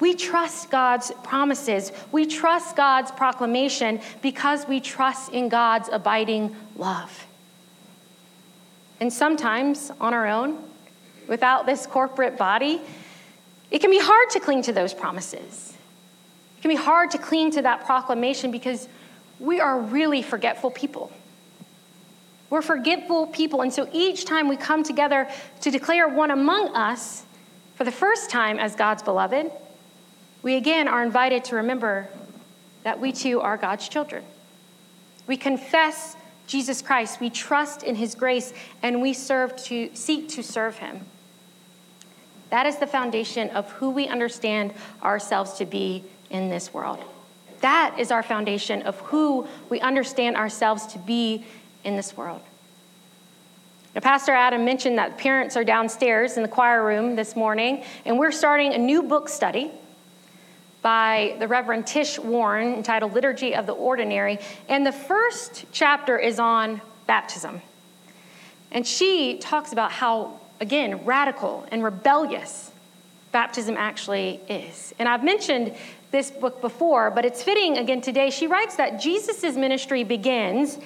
We 0.00 0.14
trust 0.14 0.70
God's 0.70 1.12
promises. 1.22 1.92
We 2.10 2.26
trust 2.26 2.76
God's 2.76 3.10
proclamation 3.12 4.00
because 4.22 4.66
we 4.66 4.80
trust 4.80 5.32
in 5.32 5.48
God's 5.48 5.88
abiding 5.90 6.54
love. 6.76 7.26
And 9.00 9.12
sometimes 9.12 9.90
on 10.00 10.14
our 10.14 10.26
own, 10.26 10.58
without 11.28 11.66
this 11.66 11.86
corporate 11.86 12.36
body, 12.36 12.80
it 13.70 13.80
can 13.80 13.90
be 13.90 13.98
hard 14.00 14.30
to 14.30 14.40
cling 14.40 14.62
to 14.62 14.72
those 14.72 14.94
promises. 14.94 15.74
It 16.58 16.62
can 16.62 16.68
be 16.68 16.76
hard 16.76 17.10
to 17.12 17.18
cling 17.18 17.52
to 17.52 17.62
that 17.62 17.84
proclamation 17.86 18.50
because 18.50 18.88
we 19.40 19.60
are 19.60 19.78
really 19.78 20.22
forgetful 20.22 20.70
people. 20.70 21.12
We're 22.50 22.62
forgetful 22.62 23.28
people. 23.28 23.62
And 23.62 23.72
so 23.72 23.88
each 23.92 24.24
time 24.26 24.48
we 24.48 24.56
come 24.56 24.82
together 24.82 25.28
to 25.62 25.70
declare 25.70 26.08
one 26.08 26.30
among 26.30 26.68
us 26.74 27.24
for 27.74 27.84
the 27.84 27.92
first 27.92 28.30
time 28.30 28.58
as 28.58 28.76
God's 28.76 29.02
beloved, 29.02 29.50
we 30.44 30.56
again 30.56 30.86
are 30.86 31.02
invited 31.02 31.42
to 31.42 31.56
remember 31.56 32.06
that 32.84 33.00
we 33.00 33.10
too 33.10 33.40
are 33.40 33.56
God's 33.56 33.88
children. 33.88 34.22
We 35.26 35.38
confess 35.38 36.16
Jesus 36.46 36.82
Christ, 36.82 37.18
we 37.18 37.30
trust 37.30 37.82
in 37.82 37.94
his 37.94 38.14
grace, 38.14 38.52
and 38.82 39.00
we 39.00 39.14
serve 39.14 39.56
to 39.64 39.88
seek 39.94 40.28
to 40.28 40.42
serve 40.42 40.76
him. 40.76 41.00
That 42.50 42.66
is 42.66 42.76
the 42.76 42.86
foundation 42.86 43.48
of 43.50 43.72
who 43.72 43.88
we 43.88 44.06
understand 44.06 44.74
ourselves 45.02 45.54
to 45.54 45.64
be 45.64 46.04
in 46.28 46.50
this 46.50 46.74
world. 46.74 46.98
That 47.62 47.98
is 47.98 48.10
our 48.10 48.22
foundation 48.22 48.82
of 48.82 49.00
who 49.00 49.48
we 49.70 49.80
understand 49.80 50.36
ourselves 50.36 50.84
to 50.88 50.98
be 50.98 51.46
in 51.84 51.96
this 51.96 52.14
world. 52.18 52.42
Now, 53.94 54.02
Pastor 54.02 54.32
Adam 54.32 54.66
mentioned 54.66 54.98
that 54.98 55.16
parents 55.16 55.56
are 55.56 55.64
downstairs 55.64 56.36
in 56.36 56.42
the 56.42 56.48
choir 56.50 56.84
room 56.84 57.16
this 57.16 57.34
morning, 57.34 57.82
and 58.04 58.18
we're 58.18 58.32
starting 58.32 58.74
a 58.74 58.78
new 58.78 59.02
book 59.02 59.30
study 59.30 59.70
by 60.84 61.34
the 61.38 61.48
Reverend 61.48 61.86
Tish 61.86 62.18
Warren 62.18 62.74
entitled 62.74 63.14
Liturgy 63.14 63.54
of 63.54 63.64
the 63.64 63.72
Ordinary. 63.72 64.38
And 64.68 64.84
the 64.84 64.92
first 64.92 65.64
chapter 65.72 66.18
is 66.18 66.38
on 66.38 66.82
baptism. 67.06 67.62
And 68.70 68.86
she 68.86 69.38
talks 69.38 69.72
about 69.72 69.92
how, 69.92 70.38
again, 70.60 71.06
radical 71.06 71.66
and 71.72 71.82
rebellious 71.82 72.70
baptism 73.32 73.78
actually 73.78 74.42
is. 74.46 74.92
And 74.98 75.08
I've 75.08 75.24
mentioned 75.24 75.74
this 76.10 76.30
book 76.30 76.60
before, 76.60 77.10
but 77.10 77.24
it's 77.24 77.42
fitting 77.42 77.78
again 77.78 78.02
today. 78.02 78.28
She 78.28 78.46
writes 78.46 78.76
that 78.76 79.00
Jesus' 79.00 79.56
ministry 79.56 80.04
begins 80.04 80.78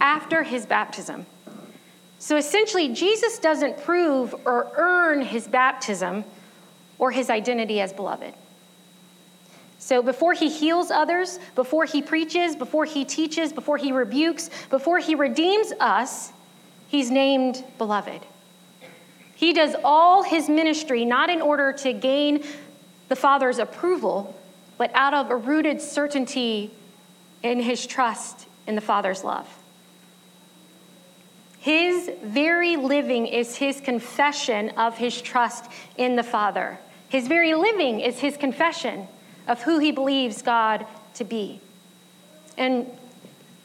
after 0.00 0.42
his 0.42 0.66
baptism. 0.66 1.26
So 2.18 2.36
essentially, 2.36 2.92
Jesus 2.92 3.38
doesn't 3.38 3.84
prove 3.84 4.34
or 4.44 4.72
earn 4.74 5.22
his 5.22 5.46
baptism 5.46 6.24
or 6.98 7.12
his 7.12 7.30
identity 7.30 7.80
as 7.80 7.92
beloved. 7.92 8.34
So 9.84 10.00
before 10.02 10.32
he 10.32 10.48
heals 10.48 10.90
others, 10.90 11.38
before 11.54 11.84
he 11.84 12.00
preaches, 12.00 12.56
before 12.56 12.86
he 12.86 13.04
teaches, 13.04 13.52
before 13.52 13.76
he 13.76 13.92
rebukes, 13.92 14.48
before 14.70 14.98
he 14.98 15.14
redeems 15.14 15.74
us, 15.78 16.32
he's 16.88 17.10
named 17.10 17.62
beloved. 17.76 18.22
He 19.34 19.52
does 19.52 19.76
all 19.84 20.22
his 20.22 20.48
ministry 20.48 21.04
not 21.04 21.28
in 21.28 21.42
order 21.42 21.70
to 21.74 21.92
gain 21.92 22.42
the 23.10 23.14
Father's 23.14 23.58
approval, 23.58 24.34
but 24.78 24.90
out 24.94 25.12
of 25.12 25.30
a 25.30 25.36
rooted 25.36 25.82
certainty 25.82 26.70
in 27.42 27.60
his 27.60 27.86
trust 27.86 28.46
in 28.66 28.76
the 28.76 28.80
Father's 28.80 29.22
love. 29.22 29.46
His 31.58 32.10
very 32.22 32.76
living 32.76 33.26
is 33.26 33.56
his 33.56 33.82
confession 33.82 34.70
of 34.78 34.96
his 34.96 35.20
trust 35.20 35.70
in 35.98 36.16
the 36.16 36.22
Father. 36.22 36.78
His 37.10 37.28
very 37.28 37.54
living 37.54 38.00
is 38.00 38.20
his 38.20 38.38
confession 38.38 39.08
of 39.46 39.62
who 39.62 39.78
he 39.78 39.92
believes 39.92 40.42
God 40.42 40.86
to 41.14 41.24
be. 41.24 41.60
And 42.56 42.86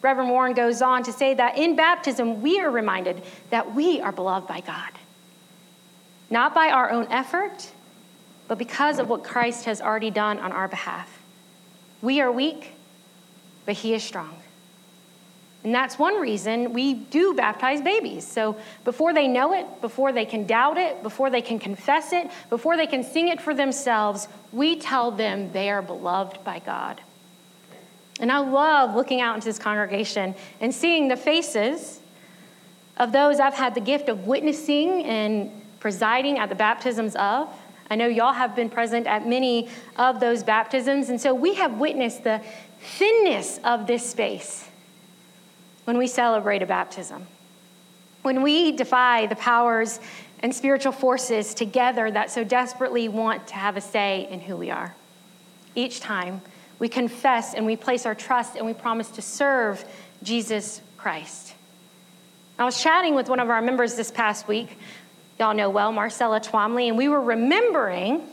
Reverend 0.02 0.30
Warren 0.30 0.54
goes 0.54 0.82
on 0.82 1.04
to 1.04 1.12
say 1.12 1.34
that 1.34 1.58
in 1.58 1.76
baptism, 1.76 2.42
we 2.42 2.60
are 2.60 2.70
reminded 2.70 3.22
that 3.50 3.76
we 3.76 4.00
are 4.00 4.12
beloved 4.12 4.48
by 4.48 4.62
God. 4.62 4.92
Not 6.30 6.54
by 6.54 6.70
our 6.70 6.92
own 6.92 7.08
effort, 7.10 7.72
but 8.48 8.58
because 8.58 9.00
of 9.00 9.10
what 9.10 9.24
Christ 9.24 9.66
has 9.66 9.82
already 9.82 10.12
done 10.12 10.40
on 10.40 10.52
our 10.52 10.68
behalf. 10.68 11.22
We 12.02 12.22
are 12.22 12.32
weak, 12.32 12.74
but 13.66 13.76
he 13.76 13.94
is 13.94 14.04
strong. 14.04 14.36
And 15.64 15.76
that's 15.76 16.00
one 16.00 16.22
reason 16.22 16.72
we 16.72 16.94
do 16.94 17.34
baptize 17.34 17.82
babies. 17.82 18.26
So 18.26 18.56
before 18.86 19.14
they 19.14 19.28
know 19.28 19.54
it, 19.54 19.82
before 19.82 20.14
they 20.14 20.26
can 20.26 20.46
doubt 20.46 20.78
it, 20.78 21.04
before 21.04 21.30
they 21.30 21.42
can 21.42 21.60
confess 21.60 22.14
it, 22.14 22.30
before 22.50 22.78
they 22.78 22.88
can 22.88 23.04
sing 23.04 23.28
it 23.28 23.42
for 23.42 23.54
themselves, 23.54 24.30
we 24.54 24.78
tell 24.78 25.12
them 25.12 25.52
they 25.52 25.70
are 25.70 25.82
beloved 25.82 26.44
by 26.46 26.60
God. 26.60 27.02
And 28.22 28.32
I 28.32 28.40
love 28.40 28.96
looking 28.96 29.20
out 29.20 29.36
into 29.36 29.46
this 29.46 29.60
congregation 29.60 30.34
and 30.62 30.74
seeing 30.74 31.10
the 31.10 31.18
faces 31.18 32.00
of 32.96 33.12
those 33.12 33.40
I've 33.40 33.54
had 33.54 33.76
the 33.76 33.82
gift 33.82 34.08
of 34.08 34.28
witnessing 34.28 35.04
and 35.06 35.52
presiding 35.80 36.38
at 36.38 36.50
the 36.50 36.56
baptisms 36.56 37.16
of. 37.16 37.50
I 37.90 37.96
know 37.96 38.08
y'all 38.08 38.34
have 38.34 38.56
been 38.56 38.70
present 38.70 39.08
at 39.08 39.28
many 39.28 39.70
of 39.98 40.20
those 40.20 40.44
baptisms, 40.44 41.10
and 41.10 41.20
so 41.20 41.34
we 41.34 41.56
have 41.56 41.80
witnessed 41.80 42.24
the 42.24 42.42
thinness 42.80 43.60
of 43.64 43.88
this 43.88 44.10
space 44.10 44.69
when 45.90 45.98
we 45.98 46.06
celebrate 46.06 46.62
a 46.62 46.68
baptism. 46.68 47.26
When 48.22 48.44
we 48.44 48.74
defy 48.74 49.26
the 49.26 49.36
powers 49.36 50.00
and 50.38 50.54
spiritual 50.54 50.92
forces 50.92 51.56
together 51.56 52.12
that 52.12 52.30
so 52.30 52.44
desperately 52.44 53.10
want 53.10 53.48
to 53.48 53.56
have 53.56 53.76
a 53.76 53.82
say 53.82 54.28
in 54.30 54.40
who 54.40 54.56
we 54.56 54.70
are. 54.70 54.94
Each 55.74 56.00
time 56.00 56.42
we 56.78 56.90
confess 56.90 57.56
and 57.56 57.66
we 57.66 57.76
place 57.76 58.06
our 58.06 58.14
trust 58.14 58.56
and 58.56 58.68
we 58.68 58.74
promise 58.76 59.10
to 59.10 59.24
serve 59.24 59.84
Jesus 60.22 60.80
Christ. 60.96 61.56
I 62.60 62.66
was 62.66 62.80
chatting 62.80 63.16
with 63.16 63.28
one 63.28 63.40
of 63.40 63.50
our 63.50 63.60
members 63.60 63.96
this 63.96 64.12
past 64.12 64.48
week, 64.48 64.78
y'all 65.40 65.56
know 65.56 65.72
well, 65.72 65.92
Marcella 65.92 66.40
Twomley, 66.40 66.88
and 66.88 67.00
we 67.00 67.08
were 67.08 67.20
remembering 67.20 68.28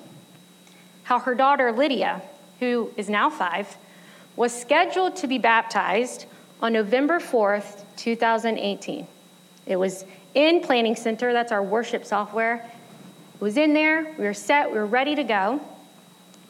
how 1.04 1.20
her 1.20 1.34
daughter 1.34 1.72
Lydia, 1.72 2.20
who 2.60 2.92
is 2.98 3.08
now 3.08 3.30
five, 3.30 3.78
was 4.36 4.52
scheduled 4.52 5.16
to 5.16 5.26
be 5.26 5.38
baptized 5.38 6.26
on 6.60 6.72
November 6.72 7.18
4th, 7.18 7.82
2018. 7.96 9.06
It 9.66 9.76
was 9.76 10.04
in 10.34 10.60
Planning 10.60 10.96
Center, 10.96 11.32
that's 11.32 11.52
our 11.52 11.62
worship 11.62 12.04
software. 12.04 12.70
It 13.34 13.40
was 13.40 13.56
in 13.56 13.74
there, 13.74 14.14
we 14.18 14.24
were 14.24 14.34
set, 14.34 14.70
we 14.70 14.78
were 14.78 14.86
ready 14.86 15.14
to 15.14 15.24
go. 15.24 15.60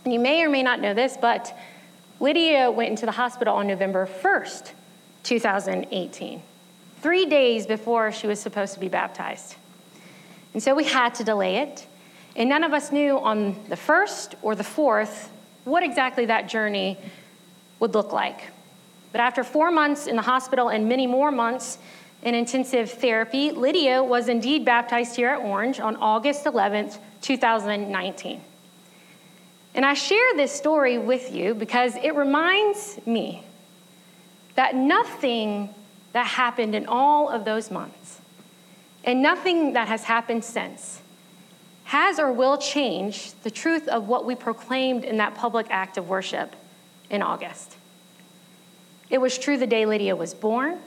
And 0.05 0.13
you 0.13 0.21
may 0.21 0.43
or 0.43 0.49
may 0.49 0.63
not 0.63 0.81
know 0.81 0.95
this, 0.95 1.17
but 1.21 1.57
Lydia 2.21 2.71
went 2.71 2.91
into 2.91 3.07
the 3.07 3.13
hospital 3.13 3.55
on 3.57 3.67
November 3.67 4.07
1st, 4.07 4.73
2018, 5.25 6.43
three 7.01 7.27
days 7.27 7.67
before 7.67 8.13
she 8.13 8.27
was 8.27 8.41
supposed 8.41 8.75
to 8.75 8.81
be 8.81 8.89
baptized. 8.89 9.57
And 10.55 10.63
so 10.63 10.75
we 10.75 10.85
had 10.85 11.15
to 11.17 11.25
delay 11.25 11.57
it. 11.57 11.87
And 12.37 12.49
none 12.49 12.65
of 12.65 12.73
us 12.73 12.93
knew 12.93 13.19
on 13.19 13.57
the 13.69 13.77
1st 13.77 14.35
or 14.43 14.55
the 14.55 14.63
4th 14.63 15.29
what 15.65 15.83
exactly 15.83 16.27
that 16.27 16.49
journey 16.49 16.97
would 17.81 17.95
look 17.95 18.13
like. 18.13 18.51
But 19.17 19.23
after 19.23 19.45
four 19.45 19.71
months 19.71 20.07
in 20.07 20.15
the 20.15 20.21
hospital 20.21 20.69
and 20.69 20.91
many 20.91 21.07
more 21.07 21.31
months 21.31 21.79
in 22.23 22.35
intensive 22.35 22.91
therapy, 22.91 23.51
Lydia 23.51 24.05
was 24.05 24.29
indeed 24.29 24.63
baptized 24.63 25.17
here 25.17 25.31
at 25.31 25.39
Orange 25.39 25.81
on 25.81 25.97
August 25.97 26.45
11th, 26.45 26.99
2019. 27.23 28.43
And 29.75 29.87
I 29.87 29.95
share 29.95 30.35
this 30.37 30.53
story 30.53 30.99
with 30.99 31.33
you 31.33 31.55
because 31.55 31.97
it 31.97 32.15
reminds 32.15 33.01
me 33.07 33.43
that 34.55 34.75
nothing 34.75 35.71
that 36.13 36.27
happened 36.27 36.75
in 36.75 36.85
all 36.85 37.31
of 37.31 37.47
those 37.47 37.71
months 37.71 38.21
and 39.03 39.23
nothing 39.23 39.73
that 39.73 39.89
has 39.89 40.05
happened 40.05 40.45
since 40.45 41.01
has 41.85 42.19
or 42.19 42.31
will 42.31 42.59
change 42.59 43.33
the 43.45 43.51
truth 43.51 43.89
of 43.89 44.09
what 44.09 44.27
we 44.27 44.35
proclaimed 44.35 45.07
in 45.07 45.17
that 45.17 45.35
public 45.35 45.69
act 45.71 45.97
of 45.97 46.07
worship 46.07 46.55
in 47.09 47.23
August. 47.23 47.79
It 49.09 49.21
was 49.21 49.39
true 49.39 49.57
the 49.57 49.67
day 49.67 49.87
Lydia 49.87 50.17
was 50.17 50.35
born. 50.35 50.79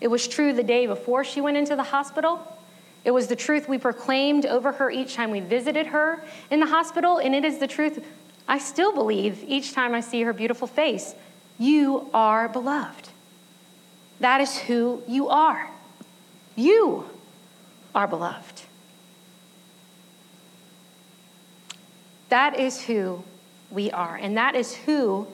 It 0.00 0.08
was 0.08 0.26
true 0.28 0.52
the 0.52 0.62
day 0.62 0.86
before 0.86 1.24
she 1.24 1.40
went 1.40 1.56
into 1.56 1.76
the 1.76 1.82
hospital. 1.82 2.58
It 3.04 3.10
was 3.10 3.26
the 3.26 3.36
truth 3.36 3.68
we 3.68 3.78
proclaimed 3.78 4.46
over 4.46 4.72
her 4.72 4.90
each 4.90 5.14
time 5.14 5.30
we 5.30 5.40
visited 5.40 5.86
her 5.88 6.24
in 6.50 6.60
the 6.60 6.66
hospital, 6.66 7.18
and 7.18 7.34
it 7.34 7.44
is 7.44 7.58
the 7.58 7.66
truth 7.66 8.04
I 8.46 8.58
still 8.58 8.92
believe 8.92 9.44
each 9.46 9.72
time 9.72 9.94
I 9.94 10.00
see 10.00 10.22
her 10.22 10.32
beautiful 10.32 10.66
face. 10.66 11.14
You 11.58 12.08
are 12.12 12.48
beloved. 12.48 13.08
That 14.20 14.40
is 14.40 14.58
who 14.58 15.02
you 15.08 15.28
are. 15.28 15.68
You 16.54 17.06
are 17.94 18.06
beloved. 18.06 18.62
That 22.28 22.58
is 22.58 22.82
who 22.82 23.24
we 23.70 23.90
are, 23.90 24.16
and 24.16 24.36
that 24.36 24.54
is 24.54 24.74
who 24.74 25.26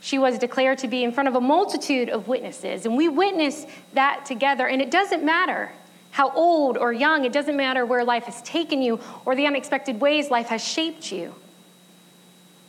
she 0.00 0.18
was 0.18 0.38
declared 0.38 0.78
to 0.78 0.88
be 0.88 1.02
in 1.02 1.12
front 1.12 1.28
of 1.28 1.34
a 1.34 1.40
multitude 1.40 2.08
of 2.08 2.28
witnesses. 2.28 2.86
And 2.86 2.96
we 2.96 3.08
witness 3.08 3.66
that 3.94 4.24
together. 4.24 4.66
And 4.68 4.80
it 4.80 4.90
doesn't 4.90 5.24
matter 5.24 5.72
how 6.10 6.30
old 6.32 6.76
or 6.76 6.92
young, 6.92 7.24
it 7.24 7.32
doesn't 7.32 7.56
matter 7.56 7.84
where 7.84 8.04
life 8.04 8.24
has 8.24 8.40
taken 8.42 8.80
you 8.80 9.00
or 9.24 9.34
the 9.34 9.46
unexpected 9.46 10.00
ways 10.00 10.30
life 10.30 10.48
has 10.48 10.66
shaped 10.66 11.12
you. 11.12 11.34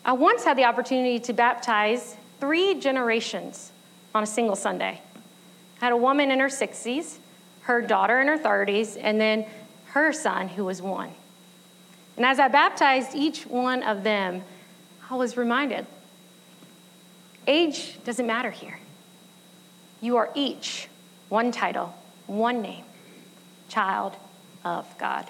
I 0.04 0.14
once 0.14 0.44
had 0.44 0.58
the 0.58 0.66
opportunity 0.66 1.20
to 1.20 1.34
baptize 1.34 2.16
three 2.40 2.80
generations 2.80 3.72
on 4.16 4.24
a 4.24 4.28
single 4.28 4.56
Sunday. 4.56 5.02
I 5.82 5.86
had 5.86 5.94
a 5.94 5.98
woman 5.98 6.32
in 6.32 6.40
her 6.40 6.48
60s, 6.48 7.18
her 7.62 7.82
daughter 7.82 8.20
in 8.20 8.28
her 8.28 8.38
30s, 8.38 8.98
and 9.00 9.22
then 9.22 9.46
her 9.88 10.12
son 10.12 10.48
who 10.48 10.66
was 10.66 10.82
one. 10.82 11.12
And 12.18 12.26
as 12.26 12.40
I 12.40 12.48
baptized 12.48 13.16
each 13.16 13.46
one 13.46 13.84
of 13.84 14.04
them, 14.04 14.44
I 15.10 15.16
was 15.16 15.38
reminded 15.38 15.86
Age 17.50 17.98
doesn't 18.04 18.28
matter 18.28 18.52
here. 18.52 18.78
You 20.02 20.18
are 20.18 20.30
each 20.36 20.88
one 21.30 21.52
title, 21.52 21.96
one 22.28 22.62
name, 22.62 22.84
child 23.70 24.16
of 24.64 24.86
God. 25.00 25.28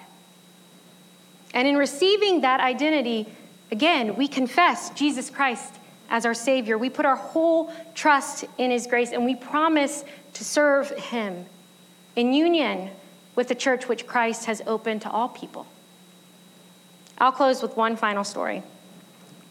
And 1.54 1.66
in 1.66 1.76
receiving 1.78 2.42
that 2.42 2.60
identity, 2.60 3.26
again, 3.72 4.16
we 4.16 4.28
confess 4.28 4.90
Jesus 4.90 5.30
Christ 5.30 5.74
as 6.10 6.26
our 6.26 6.34
Savior. 6.34 6.76
We 6.76 6.90
put 6.90 7.06
our 7.06 7.16
whole 7.16 7.72
trust 7.94 8.44
in 8.58 8.70
His 8.70 8.86
grace 8.86 9.12
and 9.12 9.24
we 9.24 9.34
promise 9.34 10.04
to 10.34 10.44
serve 10.44 10.90
Him 10.90 11.46
in 12.16 12.34
union 12.34 12.90
with 13.34 13.48
the 13.48 13.54
church 13.54 13.88
which 13.88 14.06
Christ 14.06 14.44
has 14.44 14.60
opened 14.66 15.00
to 15.02 15.10
all 15.10 15.30
people. 15.30 15.66
I'll 17.16 17.32
close 17.32 17.62
with 17.62 17.78
one 17.78 17.96
final 17.96 18.24
story. 18.24 18.62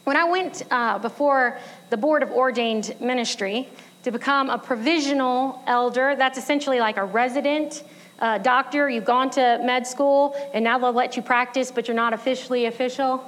When 0.10 0.18
I 0.18 0.24
went 0.24 0.64
uh, 0.72 0.98
before 0.98 1.60
the 1.92 1.98
Board 1.98 2.24
of 2.24 2.32
Ordained 2.32 2.96
Ministry 3.00 3.70
to 4.02 4.10
become 4.10 4.50
a 4.50 4.58
provisional 4.58 5.62
elder, 5.68 6.16
that's 6.16 6.36
essentially 6.36 6.80
like 6.80 6.98
a 6.98 7.06
resident 7.06 7.84
uh, 8.18 8.40
doctor. 8.40 8.90
You've 8.90 9.06
gone 9.06 9.30
to 9.30 9.62
med 9.64 9.86
school, 9.86 10.36
and 10.52 10.64
now 10.64 10.80
they'll 10.80 10.92
let 10.94 11.16
you 11.16 11.22
practice, 11.22 11.70
but 11.70 11.88
you're 11.88 11.94
not 11.94 12.14
officially 12.14 12.66
official. 12.66 13.24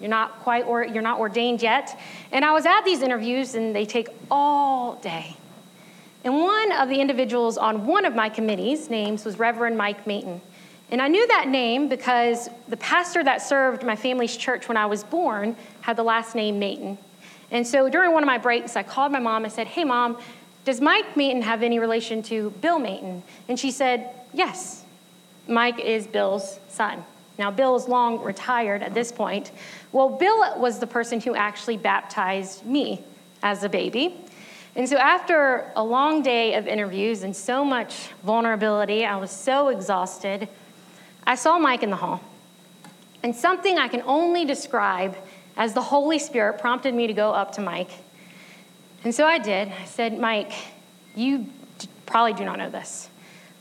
You're 0.00 0.10
not 0.10 0.40
quite, 0.40 0.66
or 0.66 0.84
you're 0.84 1.00
not 1.00 1.20
ordained 1.20 1.62
yet. 1.62 1.96
And 2.32 2.44
I 2.44 2.50
was 2.50 2.66
at 2.66 2.80
these 2.80 3.02
interviews, 3.02 3.54
and 3.54 3.72
they 3.72 3.84
take 3.84 4.08
all 4.28 4.96
day. 4.96 5.36
And 6.24 6.40
one 6.40 6.72
of 6.72 6.88
the 6.88 7.00
individuals 7.00 7.56
on 7.56 7.86
one 7.86 8.04
of 8.04 8.16
my 8.16 8.30
committees' 8.30 8.90
names 8.90 9.24
was 9.24 9.38
Reverend 9.38 9.78
Mike 9.78 10.08
Mayton. 10.08 10.40
And 10.90 11.02
I 11.02 11.08
knew 11.08 11.26
that 11.28 11.48
name 11.48 11.88
because 11.88 12.48
the 12.68 12.76
pastor 12.76 13.24
that 13.24 13.42
served 13.42 13.82
my 13.82 13.96
family's 13.96 14.36
church 14.36 14.68
when 14.68 14.76
I 14.76 14.86
was 14.86 15.02
born 15.02 15.56
had 15.80 15.96
the 15.96 16.04
last 16.04 16.34
name 16.34 16.58
Mayton. 16.58 16.98
And 17.50 17.66
so 17.66 17.88
during 17.88 18.12
one 18.12 18.22
of 18.22 18.26
my 18.26 18.38
breaks, 18.38 18.76
I 18.76 18.82
called 18.82 19.12
my 19.12 19.18
mom 19.18 19.44
and 19.44 19.52
said, 19.52 19.66
Hey, 19.66 19.84
mom, 19.84 20.18
does 20.64 20.80
Mike 20.80 21.16
Mayton 21.16 21.42
have 21.42 21.62
any 21.62 21.78
relation 21.78 22.22
to 22.24 22.50
Bill 22.60 22.78
Mayton? 22.78 23.22
And 23.48 23.58
she 23.58 23.70
said, 23.70 24.10
Yes. 24.32 24.84
Mike 25.48 25.78
is 25.78 26.06
Bill's 26.06 26.58
son. 26.68 27.04
Now, 27.38 27.50
Bill 27.50 27.76
is 27.76 27.86
long 27.86 28.22
retired 28.22 28.82
at 28.82 28.94
this 28.94 29.12
point. 29.12 29.52
Well, 29.92 30.08
Bill 30.08 30.58
was 30.58 30.78
the 30.78 30.86
person 30.86 31.20
who 31.20 31.34
actually 31.34 31.76
baptized 31.76 32.64
me 32.64 33.04
as 33.42 33.62
a 33.62 33.68
baby. 33.68 34.16
And 34.74 34.88
so, 34.88 34.96
after 34.96 35.70
a 35.76 35.84
long 35.84 36.22
day 36.22 36.54
of 36.54 36.66
interviews 36.66 37.22
and 37.22 37.34
so 37.34 37.64
much 37.64 38.08
vulnerability, 38.24 39.04
I 39.04 39.16
was 39.16 39.30
so 39.30 39.68
exhausted. 39.68 40.48
I 41.26 41.34
saw 41.34 41.58
Mike 41.58 41.82
in 41.82 41.90
the 41.90 41.96
hall. 41.96 42.20
And 43.22 43.34
something 43.34 43.78
I 43.78 43.88
can 43.88 44.02
only 44.02 44.44
describe 44.44 45.16
as 45.56 45.74
the 45.74 45.82
Holy 45.82 46.18
Spirit 46.18 46.58
prompted 46.58 46.94
me 46.94 47.06
to 47.06 47.12
go 47.12 47.32
up 47.32 47.52
to 47.52 47.60
Mike. 47.60 47.90
And 49.02 49.14
so 49.14 49.26
I 49.26 49.38
did. 49.38 49.68
I 49.68 49.84
said, 49.84 50.18
Mike, 50.18 50.52
you 51.14 51.46
probably 52.04 52.34
do 52.34 52.44
not 52.44 52.58
know 52.58 52.70
this. 52.70 53.08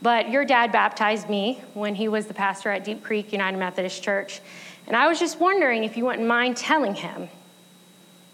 But 0.01 0.29
your 0.29 0.45
dad 0.45 0.71
baptized 0.71 1.29
me 1.29 1.61
when 1.73 1.95
he 1.95 2.07
was 2.07 2.27
the 2.27 2.33
pastor 2.33 2.69
at 2.69 2.83
Deep 2.83 3.03
Creek 3.03 3.31
United 3.31 3.57
Methodist 3.57 4.03
Church. 4.03 4.41
And 4.87 4.95
I 4.95 5.07
was 5.07 5.19
just 5.19 5.39
wondering 5.39 5.83
if 5.83 5.97
you 5.97 6.05
wouldn't 6.05 6.27
mind 6.27 6.57
telling 6.57 6.93
him 6.93 7.29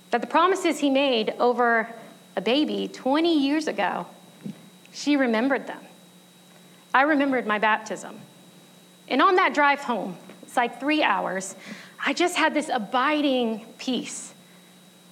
that 0.09 0.19
the 0.19 0.27
promises 0.27 0.79
he 0.79 0.89
made 0.89 1.33
over 1.39 1.87
a 2.35 2.41
baby 2.41 2.89
20 2.89 3.39
years 3.39 3.67
ago, 3.67 4.07
she 4.91 5.15
remembered 5.15 5.67
them. 5.67 5.79
I 6.93 7.03
remembered 7.03 7.47
my 7.47 7.59
baptism. 7.59 8.19
And 9.11 9.21
on 9.21 9.35
that 9.35 9.53
drive 9.53 9.81
home, 9.81 10.17
it's 10.41 10.55
like 10.55 10.79
three 10.79 11.03
hours, 11.03 11.53
I 12.03 12.13
just 12.13 12.37
had 12.37 12.53
this 12.53 12.69
abiding 12.73 13.65
peace. 13.77 14.33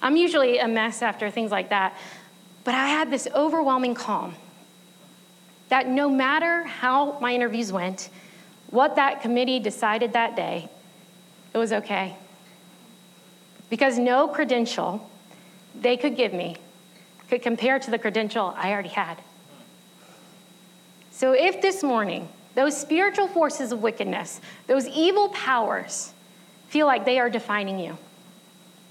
I'm 0.00 0.16
usually 0.16 0.58
a 0.58 0.66
mess 0.66 1.02
after 1.02 1.30
things 1.30 1.50
like 1.50 1.68
that, 1.68 1.96
but 2.64 2.74
I 2.74 2.86
had 2.86 3.10
this 3.10 3.28
overwhelming 3.34 3.94
calm 3.94 4.34
that 5.68 5.86
no 5.86 6.08
matter 6.08 6.64
how 6.64 7.18
my 7.20 7.34
interviews 7.34 7.72
went, 7.72 8.08
what 8.70 8.96
that 8.96 9.20
committee 9.20 9.60
decided 9.60 10.14
that 10.14 10.34
day, 10.34 10.70
it 11.52 11.58
was 11.58 11.70
okay. 11.70 12.16
Because 13.68 13.98
no 13.98 14.26
credential 14.26 15.08
they 15.78 15.96
could 15.96 16.16
give 16.16 16.32
me 16.32 16.56
could 17.28 17.42
compare 17.42 17.78
to 17.78 17.90
the 17.90 17.98
credential 17.98 18.52
I 18.56 18.72
already 18.72 18.88
had. 18.88 19.18
So 21.10 21.32
if 21.32 21.62
this 21.62 21.82
morning, 21.82 22.28
those 22.54 22.76
spiritual 22.76 23.28
forces 23.28 23.72
of 23.72 23.82
wickedness, 23.82 24.40
those 24.66 24.86
evil 24.88 25.28
powers, 25.30 26.12
feel 26.68 26.86
like 26.86 27.04
they 27.04 27.18
are 27.18 27.30
defining 27.30 27.78
you, 27.78 27.96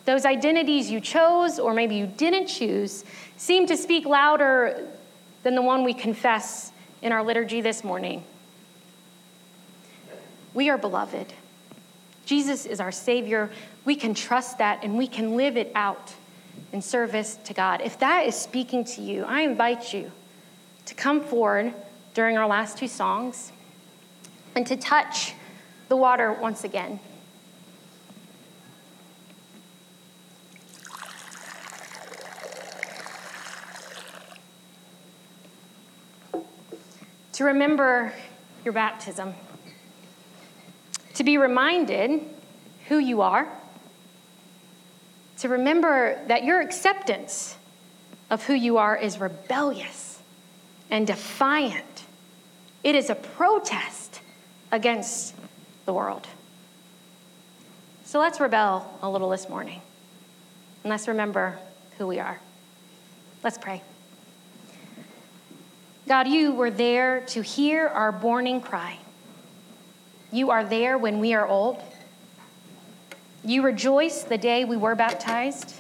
those 0.06 0.26
identities 0.26 0.90
you 0.90 1.00
chose 1.00 1.60
or 1.60 1.74
maybe 1.74 1.96
you 1.96 2.08
didn't 2.08 2.48
choose 2.48 3.04
seem 3.38 3.68
to 3.68 3.78
speak 3.78 4.06
louder 4.06 4.88
than 5.44 5.56
the 5.56 5.62
one 5.62 5.84
we 5.84 5.94
confess 5.94 6.72
in 7.02 7.12
our 7.12 7.24
liturgy 7.24 7.62
this 7.62 7.84
morning. 7.84 8.24
We 10.54 10.70
are 10.70 10.78
beloved. 10.78 11.34
Jesus 12.26 12.66
is 12.66 12.80
our 12.80 12.92
Savior. 12.92 13.50
We 13.86 13.96
can 13.96 14.14
trust 14.14 14.58
that 14.58 14.84
and 14.84 14.98
we 14.98 15.08
can 15.08 15.38
live 15.38 15.58
it 15.58 15.72
out 15.76 16.14
in 16.74 16.82
service 16.82 17.38
to 17.46 17.54
God. 17.54 17.82
If 17.82 18.00
that 18.00 18.26
is 18.26 18.36
speaking 18.36 18.84
to 18.86 19.02
you, 19.02 19.24
I 19.26 19.42
invite 19.42 19.94
you 19.94 20.12
to 20.86 20.96
come 20.96 21.22
forward 21.22 21.74
during 22.14 22.38
our 22.38 22.48
last 22.48 22.78
two 22.78 22.88
songs 22.88 23.52
and 24.56 24.66
to 24.68 24.76
touch 24.76 25.34
the 25.88 25.96
water 25.96 26.34
once 26.34 26.64
again. 26.64 27.00
to 37.40 37.46
remember 37.46 38.12
your 38.66 38.74
baptism, 38.74 39.34
to 41.14 41.24
be 41.24 41.38
reminded 41.38 42.20
who 42.90 42.98
you 42.98 43.22
are, 43.22 43.48
to 45.38 45.48
remember 45.48 46.22
that 46.28 46.44
your 46.44 46.60
acceptance 46.60 47.56
of 48.30 48.44
who 48.44 48.54
you 48.54 48.76
are 48.76 48.98
is 48.98 49.22
rebellious 49.22 50.20
and 50.92 51.08
defiant. 51.08 51.86
It 52.84 52.96
is 52.96 53.10
a 53.10 53.16
protest 53.16 54.22
against 54.72 55.36
the 55.86 55.94
world. 55.94 56.28
So 58.06 58.20
let's 58.20 58.40
rebel 58.40 58.98
a 59.02 59.10
little 59.10 59.30
this 59.30 59.50
morning. 59.50 59.82
And 60.84 60.90
let's 60.90 61.08
remember 61.08 61.60
who 61.98 62.08
we 62.08 62.20
are. 62.20 62.40
Let's 63.44 63.58
pray. 63.58 63.84
God, 66.08 66.28
you 66.28 66.54
were 66.54 66.72
there 66.72 67.22
to 67.28 67.42
hear 67.42 67.88
our 67.88 68.12
mourning 68.12 68.62
cry. 68.62 68.98
You 70.32 70.50
are 70.52 70.64
there 70.64 70.98
when 70.98 71.20
we 71.20 71.34
are 71.34 71.48
old. 71.48 71.82
You 73.44 73.62
rejoice 73.62 74.24
the 74.24 74.38
day 74.38 74.66
we 74.66 74.78
were 74.78 74.96
baptized 74.96 75.76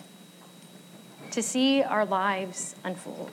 to 1.31 1.41
see 1.41 1.81
our 1.81 2.05
lives 2.05 2.75
unfold. 2.83 3.31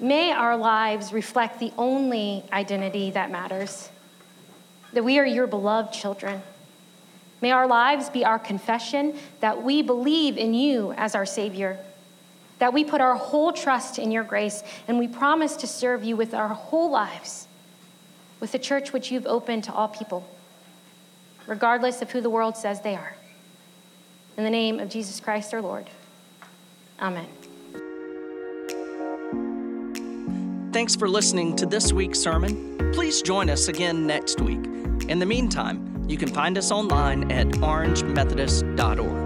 May 0.00 0.32
our 0.32 0.56
lives 0.56 1.12
reflect 1.12 1.58
the 1.58 1.72
only 1.78 2.44
identity 2.52 3.10
that 3.12 3.30
matters 3.30 3.90
that 4.92 5.04
we 5.04 5.18
are 5.18 5.26
your 5.26 5.46
beloved 5.46 5.92
children. 5.92 6.42
May 7.40 7.50
our 7.50 7.66
lives 7.66 8.08
be 8.08 8.24
our 8.24 8.38
confession 8.38 9.18
that 9.40 9.62
we 9.62 9.82
believe 9.82 10.38
in 10.38 10.54
you 10.54 10.92
as 10.92 11.14
our 11.14 11.26
Savior 11.26 11.78
that 12.58 12.72
we 12.72 12.84
put 12.84 13.00
our 13.00 13.16
whole 13.16 13.52
trust 13.52 13.98
in 13.98 14.10
your 14.10 14.24
grace 14.24 14.62
and 14.88 14.98
we 14.98 15.08
promise 15.08 15.56
to 15.56 15.66
serve 15.66 16.04
you 16.04 16.16
with 16.16 16.34
our 16.34 16.48
whole 16.48 16.90
lives, 16.90 17.48
with 18.40 18.52
the 18.52 18.58
church 18.58 18.92
which 18.92 19.10
you've 19.10 19.26
opened 19.26 19.64
to 19.64 19.72
all 19.72 19.88
people, 19.88 20.26
regardless 21.46 22.02
of 22.02 22.10
who 22.10 22.20
the 22.20 22.30
world 22.30 22.56
says 22.56 22.80
they 22.80 22.94
are. 22.94 23.16
In 24.36 24.44
the 24.44 24.50
name 24.50 24.80
of 24.80 24.88
Jesus 24.88 25.20
Christ 25.20 25.52
our 25.52 25.62
Lord. 25.62 25.88
Amen. 27.00 27.45
Thanks 30.76 30.94
for 30.94 31.08
listening 31.08 31.56
to 31.56 31.64
this 31.64 31.90
week's 31.90 32.20
sermon. 32.20 32.92
Please 32.92 33.22
join 33.22 33.48
us 33.48 33.68
again 33.68 34.06
next 34.06 34.42
week. 34.42 34.62
In 35.08 35.18
the 35.18 35.24
meantime, 35.24 36.04
you 36.06 36.18
can 36.18 36.28
find 36.28 36.58
us 36.58 36.70
online 36.70 37.32
at 37.32 37.46
orangemethodist.org. 37.46 39.25